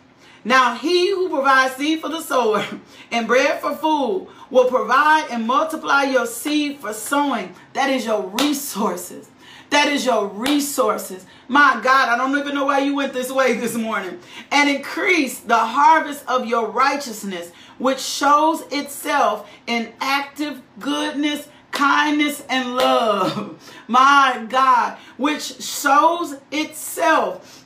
[0.45, 2.65] Now he who provides seed for the sower
[3.11, 7.53] and bread for food will provide and multiply your seed for sowing.
[7.73, 9.29] That is your resources.
[9.70, 11.26] That is your resources.
[11.47, 14.20] My God, I don't even know why you went this way this morning.
[14.51, 22.76] And increase the harvest of your righteousness, which shows itself in active goodness, kindness, and
[22.76, 23.59] love.
[23.88, 27.66] My God, which shows itself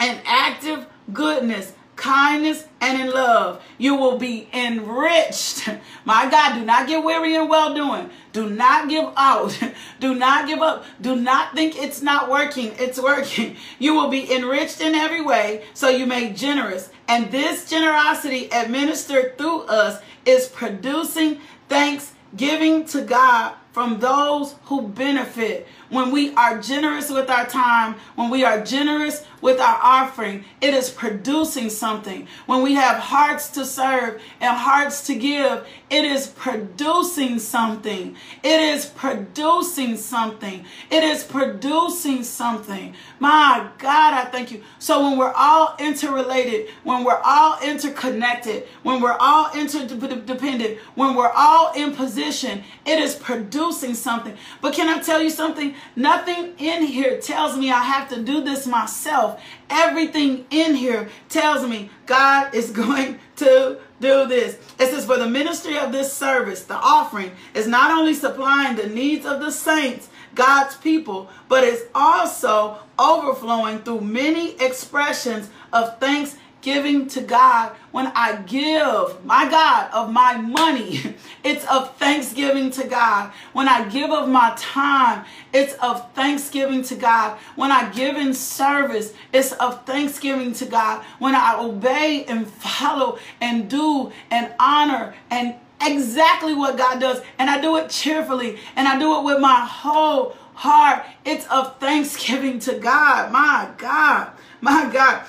[0.00, 3.62] in active goodness, kindness, and in love.
[3.76, 5.68] You will be enriched.
[6.04, 8.08] My God, do not get weary in well doing.
[8.32, 9.58] Do not give out.
[10.00, 10.84] Do not give up.
[11.00, 12.72] Do not think it's not working.
[12.78, 13.56] It's working.
[13.80, 16.90] You will be enriched in every way, so you may generous.
[17.08, 25.66] And this generosity administered through us is producing thanksgiving to God from those who benefit.
[25.90, 30.74] When we are generous with our time, when we are generous with our offering, it
[30.74, 32.28] is producing something.
[32.46, 38.14] When we have hearts to serve and hearts to give, it is producing something.
[38.42, 40.64] It is producing something.
[40.90, 42.94] It is producing something.
[43.18, 44.62] My God, I thank you.
[44.78, 51.32] So when we're all interrelated, when we're all interconnected, when we're all interdependent, when we're
[51.32, 54.36] all in position, it is producing something.
[54.60, 55.74] But can I tell you something?
[55.96, 59.42] Nothing in here tells me I have to do this myself.
[59.70, 64.54] Everything in here tells me God is going to do this.
[64.78, 68.88] It says, for the ministry of this service, the offering is not only supplying the
[68.88, 76.36] needs of the saints, God's people, but it's also overflowing through many expressions of thanks
[76.60, 82.84] giving to God, when I give, my God, of my money, it's of thanksgiving to
[82.84, 83.32] God.
[83.52, 87.38] When I give of my time, it's of thanksgiving to God.
[87.56, 91.04] When I give in service, it's of thanksgiving to God.
[91.18, 97.48] When I obey and follow and do and honor and exactly what God does, and
[97.48, 102.58] I do it cheerfully and I do it with my whole heart, it's of thanksgiving
[102.60, 103.30] to God.
[103.30, 105.24] My God, my God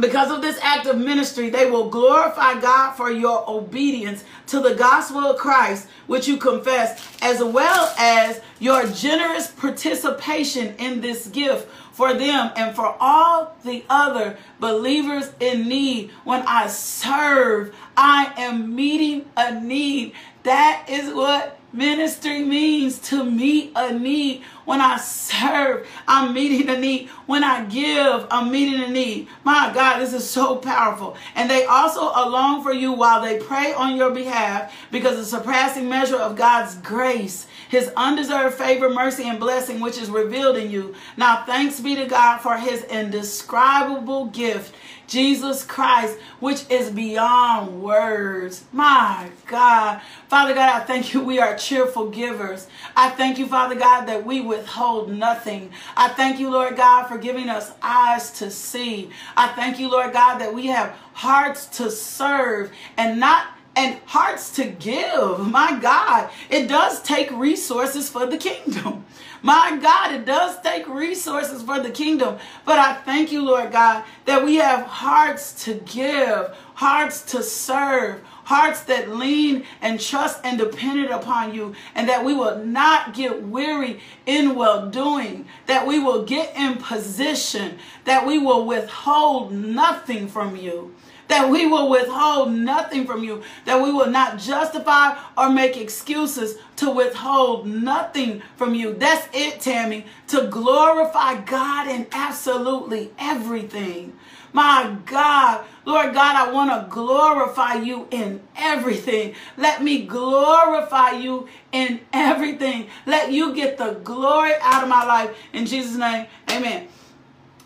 [0.00, 4.74] because of this act of ministry, they will glorify God for your obedience to the
[4.74, 11.68] gospel of Christ, which you confess, as well as your generous participation in this gift
[11.92, 16.10] for them and for all the other believers in need.
[16.24, 20.12] When I serve, I am meeting a need.
[20.44, 26.78] That is what ministry means to meet a need When I serve, I'm meeting a
[26.78, 27.08] need.
[27.24, 29.28] When I give, I'm meeting a need.
[29.42, 31.16] My God, this is so powerful.
[31.34, 35.88] And they also along for you while they pray on your behalf because the surpassing
[35.88, 40.94] measure of God's grace his undeserved favor, mercy, and blessing, which is revealed in you.
[41.16, 44.74] Now, thanks be to God for his indescribable gift,
[45.08, 48.64] Jesus Christ, which is beyond words.
[48.72, 50.00] My God.
[50.28, 51.20] Father God, I thank you.
[51.24, 52.68] We are cheerful givers.
[52.94, 55.72] I thank you, Father God, that we withhold nothing.
[55.96, 59.10] I thank you, Lord God, for giving us eyes to see.
[59.36, 63.46] I thank you, Lord God, that we have hearts to serve and not
[63.76, 65.38] and hearts to give.
[65.38, 69.04] My God, it does take resources for the kingdom.
[69.42, 72.38] My God, it does take resources for the kingdom.
[72.64, 78.22] But I thank you, Lord God, that we have hearts to give, hearts to serve,
[78.44, 83.42] hearts that lean and trust and dependent upon you, and that we will not get
[83.42, 90.26] weary in well doing, that we will get in position, that we will withhold nothing
[90.26, 90.94] from you
[91.28, 96.58] that we will withhold nothing from you, that we will not justify or make excuses
[96.76, 98.94] to withhold nothing from you.
[98.94, 104.14] That's it, Tammy, to glorify God in absolutely everything.
[104.52, 109.34] My God, Lord God, I want to glorify you in everything.
[109.56, 112.88] Let me glorify you in everything.
[113.04, 115.36] Let you get the glory out of my life.
[115.52, 116.88] In Jesus' name, amen.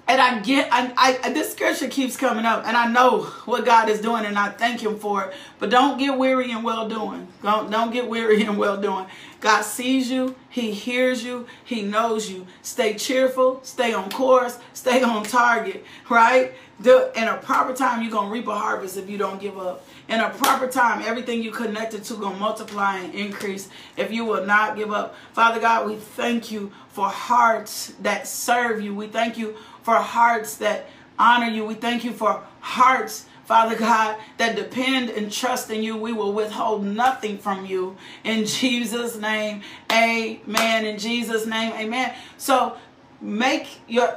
[0.09, 3.89] And I get, I, I, this scripture keeps coming up, and I know what God
[3.89, 5.35] is doing, and I thank Him for it.
[5.59, 7.29] But don't get weary in well doing.
[7.43, 9.07] Don't, don't get weary in well doing.
[9.41, 12.47] God sees you, He hears you, He knows you.
[12.63, 16.53] Stay cheerful, stay on course, stay on target, right?
[16.81, 19.57] Do, in a proper time, you're going to reap a harvest if you don't give
[19.57, 19.87] up.
[20.09, 24.25] In a proper time, everything you connected to going to multiply and increase if you
[24.25, 25.15] will not give up.
[25.33, 28.95] Father God, we thank you for hearts that serve you.
[28.95, 30.87] We thank you for hearts that
[31.19, 31.65] honor you.
[31.65, 35.97] We thank you for hearts, Father God, that depend and trust in you.
[35.97, 37.97] We will withhold nothing from you.
[38.25, 40.85] In Jesus' name, amen.
[40.85, 42.15] In Jesus' name, amen.
[42.39, 42.77] So
[43.21, 44.17] make your,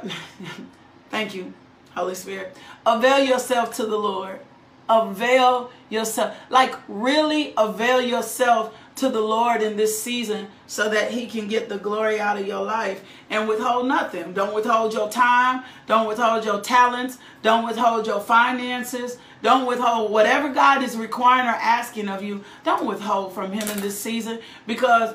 [1.10, 1.52] thank you,
[1.94, 2.56] Holy Spirit.
[2.84, 4.40] Avail yourself to the Lord.
[4.88, 6.36] Avail yourself.
[6.48, 11.68] Like, really avail yourself to the Lord in this season so that he can get
[11.68, 14.32] the glory out of your life and withhold nothing.
[14.32, 15.62] Don't withhold your time.
[15.86, 17.18] Don't withhold your talents.
[17.42, 19.18] Don't withhold your finances.
[19.42, 22.42] Don't withhold whatever God is requiring or asking of you.
[22.64, 25.14] Don't withhold from him in this season because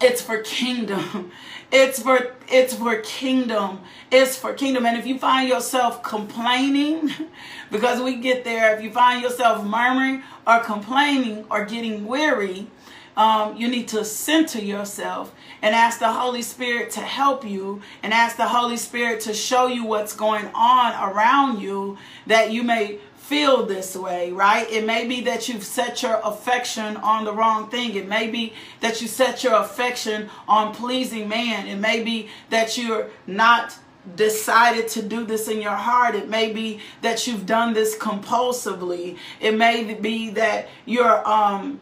[0.00, 1.32] it's for kingdom.
[1.72, 3.82] It's for it's for kingdom.
[4.10, 4.84] It's for kingdom.
[4.86, 7.12] And if you find yourself complaining,
[7.70, 12.66] because we get there, if you find yourself murmuring or complaining or getting weary,
[13.16, 18.12] um, you need to center yourself and ask the Holy Spirit to help you and
[18.12, 22.98] ask the Holy Spirit to show you what's going on around you that you may
[23.30, 24.68] feel this way, right?
[24.72, 27.94] It may be that you've set your affection on the wrong thing.
[27.94, 31.68] It may be that you set your affection on pleasing man.
[31.68, 33.78] It may be that you're not
[34.16, 36.16] decided to do this in your heart.
[36.16, 39.16] It may be that you've done this compulsively.
[39.40, 41.80] It may be that you're um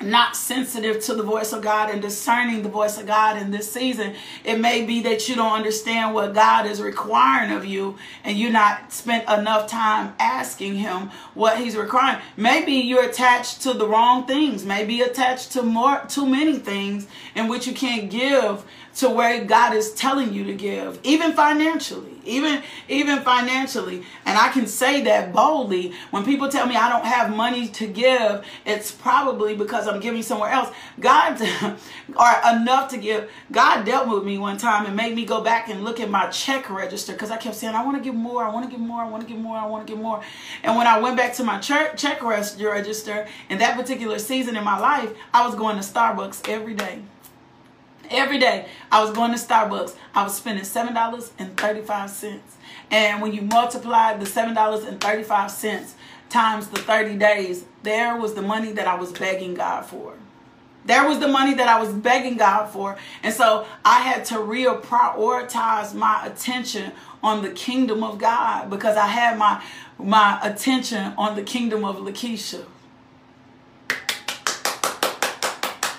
[0.00, 3.70] not sensitive to the voice of God and discerning the voice of God in this
[3.70, 4.14] season.
[4.44, 8.52] It may be that you don't understand what God is requiring of you and you're
[8.52, 12.20] not spent enough time asking him what he's requiring.
[12.36, 14.64] Maybe you're attached to the wrong things.
[14.64, 18.64] Maybe attached to more too many things in which you can't give
[18.96, 24.02] to where God is telling you to give, even financially, even even financially.
[24.24, 25.92] And I can say that boldly.
[26.10, 30.22] When people tell me I don't have money to give, it's probably because I'm giving
[30.22, 30.74] somewhere else.
[30.98, 31.40] God,
[32.16, 33.30] or enough to give.
[33.52, 36.26] God dealt with me one time and made me go back and look at my
[36.28, 38.80] check register because I kept saying I want to give more, I want to give
[38.80, 40.22] more, I want to give more, I want to give more.
[40.62, 44.78] And when I went back to my check register in that particular season in my
[44.78, 47.02] life, I was going to Starbucks every day.
[48.10, 52.40] Every day I was going to Starbucks, I was spending $7.35.
[52.90, 55.92] And when you multiply the $7.35
[56.28, 60.14] times the 30 days, there was the money that I was begging God for.
[60.84, 62.96] There was the money that I was begging God for.
[63.22, 66.92] And so I had to reprioritize my attention
[67.22, 69.62] on the kingdom of God because I had my
[69.98, 72.64] my attention on the kingdom of Lakeisha.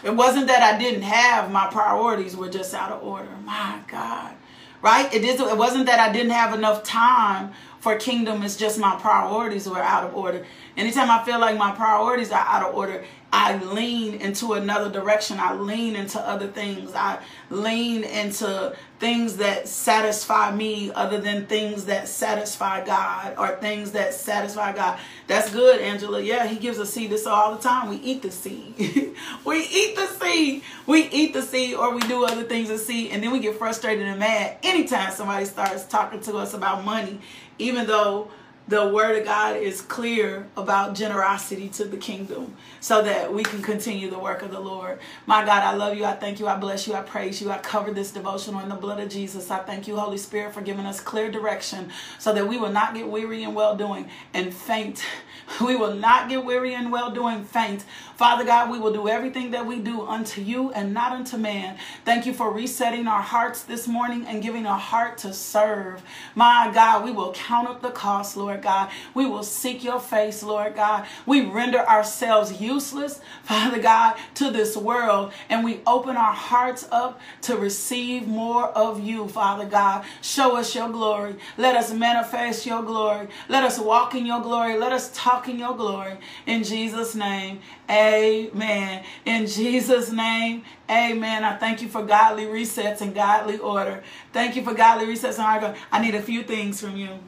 [0.08, 3.30] It wasn't that I didn't have my priorities were just out of order.
[3.44, 4.36] My God.
[4.82, 5.14] Right?
[5.14, 7.52] It isn't it wasn't that I didn't have enough time
[7.88, 10.46] for kingdom is just my priorities were out of order.
[10.76, 15.40] Anytime I feel like my priorities are out of order, I lean into another direction.
[15.40, 16.94] I lean into other things.
[16.94, 17.20] I
[17.50, 24.14] lean into things that satisfy me other than things that satisfy God or things that
[24.14, 25.00] satisfy God.
[25.28, 26.22] That's good, Angela.
[26.22, 27.90] Yeah, he gives us seed this all the time.
[27.90, 28.76] We eat the seed.
[29.46, 30.64] we eat the seed.
[30.86, 33.58] We eat the seed or we do other things to see and then we get
[33.58, 37.20] frustrated and mad anytime somebody starts talking to us about money,
[37.60, 38.30] even though
[38.68, 43.62] the word of God is clear about generosity to the kingdom so that we can
[43.62, 45.00] continue the work of the Lord.
[45.26, 46.04] My God, I love you.
[46.04, 46.48] I thank you.
[46.48, 46.94] I bless you.
[46.94, 47.50] I praise you.
[47.50, 49.50] I cover this devotional in the blood of Jesus.
[49.50, 52.94] I thank you, Holy Spirit, for giving us clear direction so that we will not
[52.94, 55.04] get weary in well doing and faint.
[55.66, 57.86] We will not get weary in well doing, faint.
[58.18, 61.78] Father God, we will do everything that we do unto you and not unto man.
[62.04, 66.02] Thank you for resetting our hearts this morning and giving a heart to serve.
[66.36, 68.62] My God, we will count up the cost, Lord.
[68.62, 68.90] God.
[69.14, 71.06] We will seek your face, Lord God.
[71.26, 77.20] We render ourselves useless, Father God, to this world, and we open our hearts up
[77.44, 80.06] to receive more of you, Father God.
[80.22, 81.36] Show us your glory.
[81.58, 83.28] Let us manifest your glory.
[83.48, 84.78] Let us walk in your glory.
[84.78, 86.18] Let us talk in your glory.
[86.48, 87.60] In Jesus' name,
[87.90, 88.07] amen.
[89.26, 91.44] In Jesus' name, amen.
[91.44, 94.04] I thank you for godly resets and godly order.
[94.34, 95.80] Thank you for godly resets and order.
[95.92, 97.20] I need a few things from you.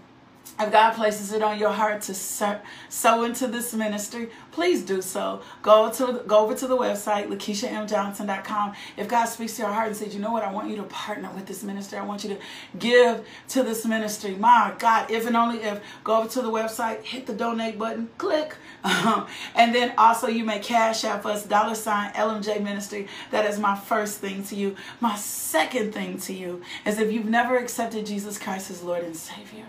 [0.60, 5.42] If God places it on your heart to sow into this ministry, please do so.
[5.62, 8.74] Go to go over to the website, LakeishaMJohnson.com.
[8.98, 10.84] If God speaks to your heart and says, you know what, I want you to
[10.84, 11.98] partner with this ministry.
[11.98, 12.38] I want you to
[12.78, 14.36] give to this ministry.
[14.36, 18.10] My God, if and only if, go over to the website, hit the donate button,
[18.18, 18.56] click.
[19.56, 23.08] And then also you may cash out for us, dollar sign LMJ Ministry.
[23.32, 24.76] That is my first thing to you.
[25.00, 29.16] My second thing to you is if you've never accepted Jesus Christ as Lord and
[29.16, 29.66] Savior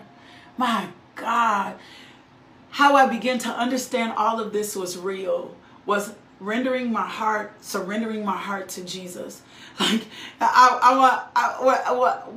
[0.57, 1.75] my God,
[2.71, 8.25] how I began to understand all of this was real was rendering my heart, surrendering
[8.25, 9.41] my heart to Jesus.
[9.79, 10.05] Like
[10.41, 10.95] I, I
[11.35, 12.33] I, what, what,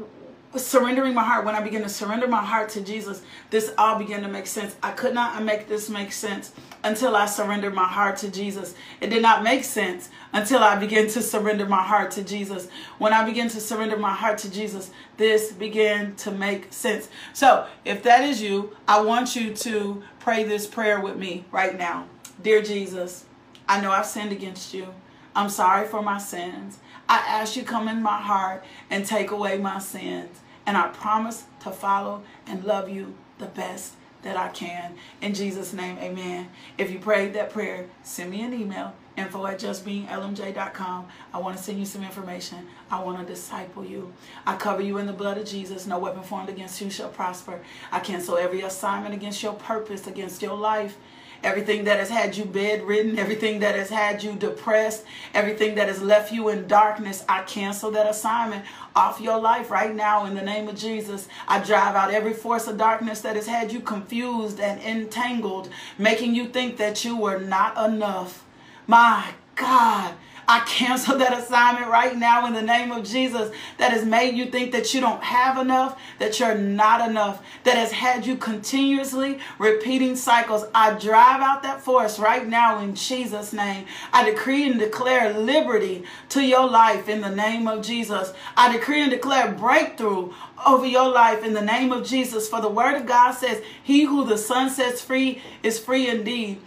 [0.57, 4.23] surrendering my heart, when I began to surrender my heart to Jesus, this all began
[4.23, 4.77] to make sense.
[4.83, 6.53] I could not make this make sense
[6.83, 8.75] until I surrendered my heart to Jesus.
[9.01, 12.69] It did not make sense until I began to surrender my heart to Jesus.
[12.99, 17.09] When I began to surrender my heart to Jesus, this began to make sense.
[17.33, 21.77] So, if that is you, I want you to pray this prayer with me right
[21.77, 22.07] now.
[22.43, 23.25] Dear Jesus,
[23.69, 24.89] I know I've sinned against you.
[25.37, 26.79] I'm sorry for my sins.
[27.09, 30.41] I ask you come in my heart and take away my sins.
[30.67, 34.95] And I promise to follow and love you the best that I can.
[35.21, 36.49] In Jesus' name, amen.
[36.79, 41.09] If you prayed that prayer, send me an email, info at justbeinglmj.com.
[41.33, 42.67] I want to send you some information.
[42.91, 44.13] I want to disciple you.
[44.47, 45.87] I cover you in the blood of Jesus.
[45.87, 47.61] No weapon formed against you shall prosper.
[47.93, 50.97] I cancel every assignment against your purpose, against your life
[51.45, 56.03] everything that has had you bedridden, everything that has had you depressed, everything that has
[56.03, 58.65] left you in darkness, I cancel that assignment
[58.97, 61.29] off your life right now in the name of Jesus.
[61.47, 65.69] I drive out every force of darkness that has had you confused and entangled,
[65.99, 68.45] making you think that you were not enough.
[68.87, 70.15] My God.
[70.47, 74.47] I cancel that assignment right now in the name of Jesus that has made you
[74.47, 79.39] think that you don't have enough, that you're not enough, that has had you continuously
[79.59, 80.67] repeating cycles.
[80.75, 83.87] I drive out that force right now in Jesus' name.
[84.13, 88.33] I decree and declare liberty to your life in the name of Jesus.
[88.57, 90.33] I decree and declare breakthrough
[90.67, 92.49] over your life in the name of Jesus.
[92.49, 96.61] For the word of God says, He who the Son sets free is free indeed.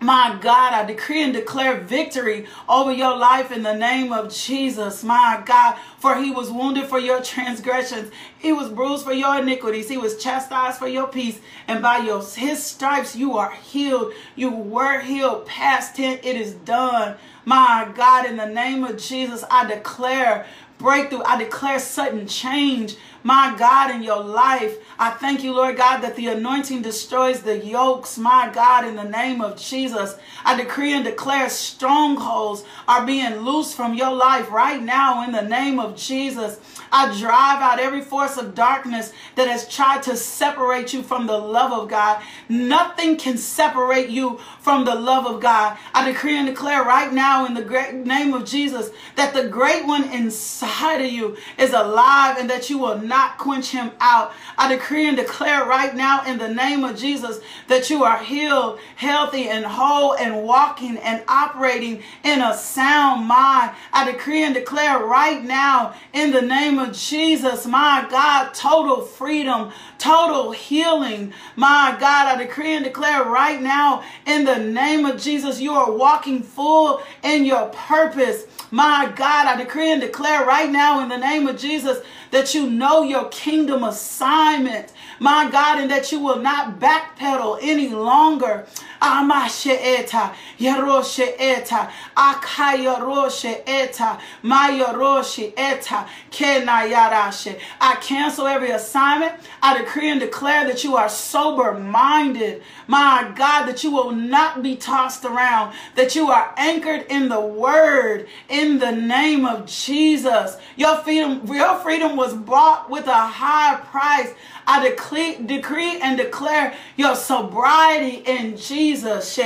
[0.00, 5.02] My God, I decree and declare victory over your life in the name of Jesus.
[5.02, 8.12] My God, for he was wounded for your transgressions.
[8.38, 9.88] He was bruised for your iniquities.
[9.88, 11.40] He was chastised for your peace.
[11.66, 14.12] And by your, his stripes, you are healed.
[14.36, 15.46] You were healed.
[15.46, 17.16] Past tense, it is done.
[17.44, 20.46] My God, in the name of Jesus, I declare
[20.78, 21.22] breakthrough.
[21.24, 22.96] I declare sudden change
[23.28, 24.78] my God, in your life.
[24.98, 29.04] I thank you, Lord God, that the anointing destroys the yokes, my God, in the
[29.04, 30.16] name of Jesus.
[30.46, 35.42] I decree and declare strongholds are being loosed from your life right now in the
[35.42, 36.58] name of Jesus.
[36.90, 41.36] I drive out every force of darkness that has tried to separate you from the
[41.36, 42.22] love of God.
[42.48, 45.76] Nothing can separate you from the love of God.
[45.92, 49.86] I decree and declare right now in the great name of Jesus that the great
[49.86, 54.32] one inside of you is alive and that you will not quench him out.
[54.56, 58.78] I decree and declare right now in the name of Jesus that you are healed,
[58.96, 63.72] healthy, and whole and walking and operating in a sound mind.
[63.92, 69.72] I decree and declare right now in the name of Jesus, my God, total freedom,
[69.98, 71.32] total healing.
[71.56, 75.90] My God, I decree and declare right now in the name of Jesus, you are
[75.90, 78.46] walking full in your purpose.
[78.70, 81.98] My God, I decree and declare right now in the name of Jesus
[82.30, 84.92] that you know your kingdom assignment.
[85.20, 88.66] My God, and that you will not backpedal any longer.
[89.00, 97.58] Amasheeta, Yerosheeta, Akayarosheeta, Mayorosheeta, Kenayarashe.
[97.80, 99.34] I cancel every assignment.
[99.62, 102.62] I decree and declare that you are sober minded.
[102.86, 107.40] My God, that you will not be tossed around, that you are anchored in the
[107.40, 110.56] word in the name of Jesus.
[110.76, 114.34] Your freedom, your freedom was bought with a high price.
[114.66, 119.38] I decree, decree and declare your sobriety in Jesus.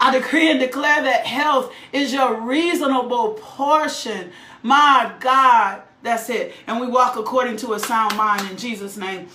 [0.00, 4.30] I decree and declare that health is your reasonable portion.
[4.62, 5.82] My God.
[6.02, 6.54] That's it.
[6.66, 9.28] And we walk according to a sound mind in Jesus' name.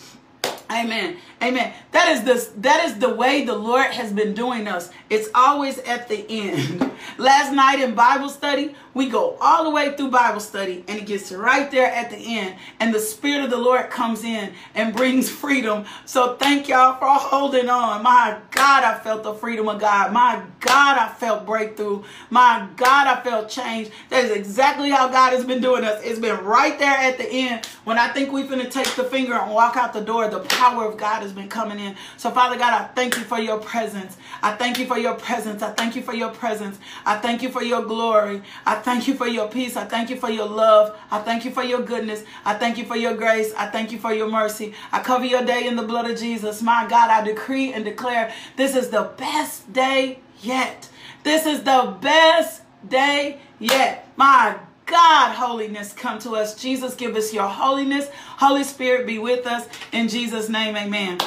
[0.72, 1.18] Amen.
[1.42, 1.72] Amen.
[1.92, 4.90] That is the that is the way the Lord has been doing us.
[5.10, 6.92] It's always at the end.
[7.20, 11.06] Last night in Bible study, we go all the way through Bible study and it
[11.06, 14.96] gets right there at the end and the spirit of the Lord comes in and
[14.96, 15.86] brings freedom.
[16.06, 18.02] So thank y'all for holding on.
[18.02, 20.12] My God, I felt the freedom of God.
[20.12, 22.04] My God, I felt breakthrough.
[22.32, 23.92] My God, I felt change.
[24.10, 26.02] That is exactly how God has been doing us.
[26.04, 29.04] It's been right there at the end when I think we're going to take the
[29.04, 30.28] finger and walk out the door.
[30.28, 31.96] The power of God has been coming in.
[32.18, 34.18] So Father God, I thank you for your presence.
[34.42, 35.62] I thank you for your presence.
[35.62, 36.80] I thank you for your presence.
[37.06, 38.42] I thank you for your glory.
[38.66, 39.76] I thank you for your peace.
[39.76, 40.98] I thank you for your love.
[41.12, 42.24] I thank you for your goodness.
[42.46, 43.54] I thank you for your grace.
[43.56, 44.74] I thank you for your mercy.
[44.92, 46.62] I cover your day in the blood of Jesus.
[46.62, 50.90] My God, I decree and declare this is the best day yet.
[51.24, 54.08] This is the best day yet.
[54.16, 54.58] My
[54.88, 56.56] God, holiness come to us.
[56.56, 58.08] Jesus, give us your holiness.
[58.14, 59.68] Holy Spirit, be with us.
[59.92, 61.18] In Jesus' name, amen.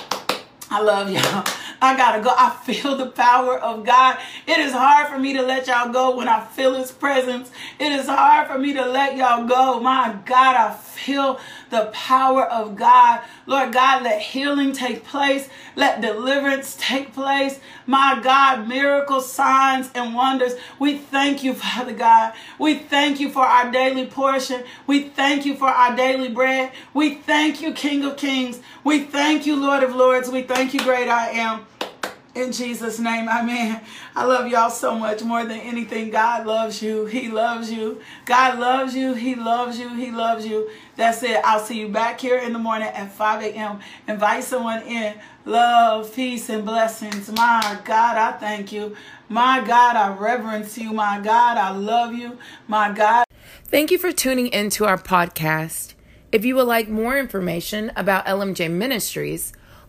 [0.71, 1.45] I love y'all.
[1.83, 2.31] I gotta go.
[2.37, 4.19] I feel the power of God.
[4.47, 7.51] It is hard for me to let y'all go when I feel His presence.
[7.79, 9.81] It is hard for me to let y'all go.
[9.81, 11.39] My God, I feel
[11.71, 13.23] the power of God.
[13.47, 15.49] Lord God, let healing take place.
[15.77, 17.61] Let deliverance take place.
[17.87, 20.55] My God, miracles, signs, and wonders.
[20.79, 22.35] We thank you, Father God.
[22.59, 24.65] We thank you for our daily portion.
[24.87, 26.73] We thank you for our daily bread.
[26.93, 28.61] We thank you, King of Kings.
[28.85, 30.29] We thank you, Lord of Lords.
[30.29, 31.67] We thank you, great I am.
[32.33, 33.81] In Jesus' name, amen.
[34.15, 36.11] I love y'all so much more than anything.
[36.11, 37.07] God loves you.
[37.07, 38.01] He loves you.
[38.25, 39.15] God loves you.
[39.15, 39.89] He loves you.
[39.95, 40.71] He loves you.
[40.97, 41.41] That's it.
[41.45, 43.81] I'll see you back here in the morning at 5 a.m.
[44.07, 45.15] Invite someone in.
[45.45, 47.33] Love, peace, and blessings.
[47.33, 48.97] My God, I thank you.
[49.29, 50.93] My God, I reverence you.
[50.93, 52.39] My God, I love you.
[52.69, 53.25] My God.
[53.65, 55.95] Thank you for tuning into our podcast.
[56.31, 59.53] If you would like more information about LMJ Ministries,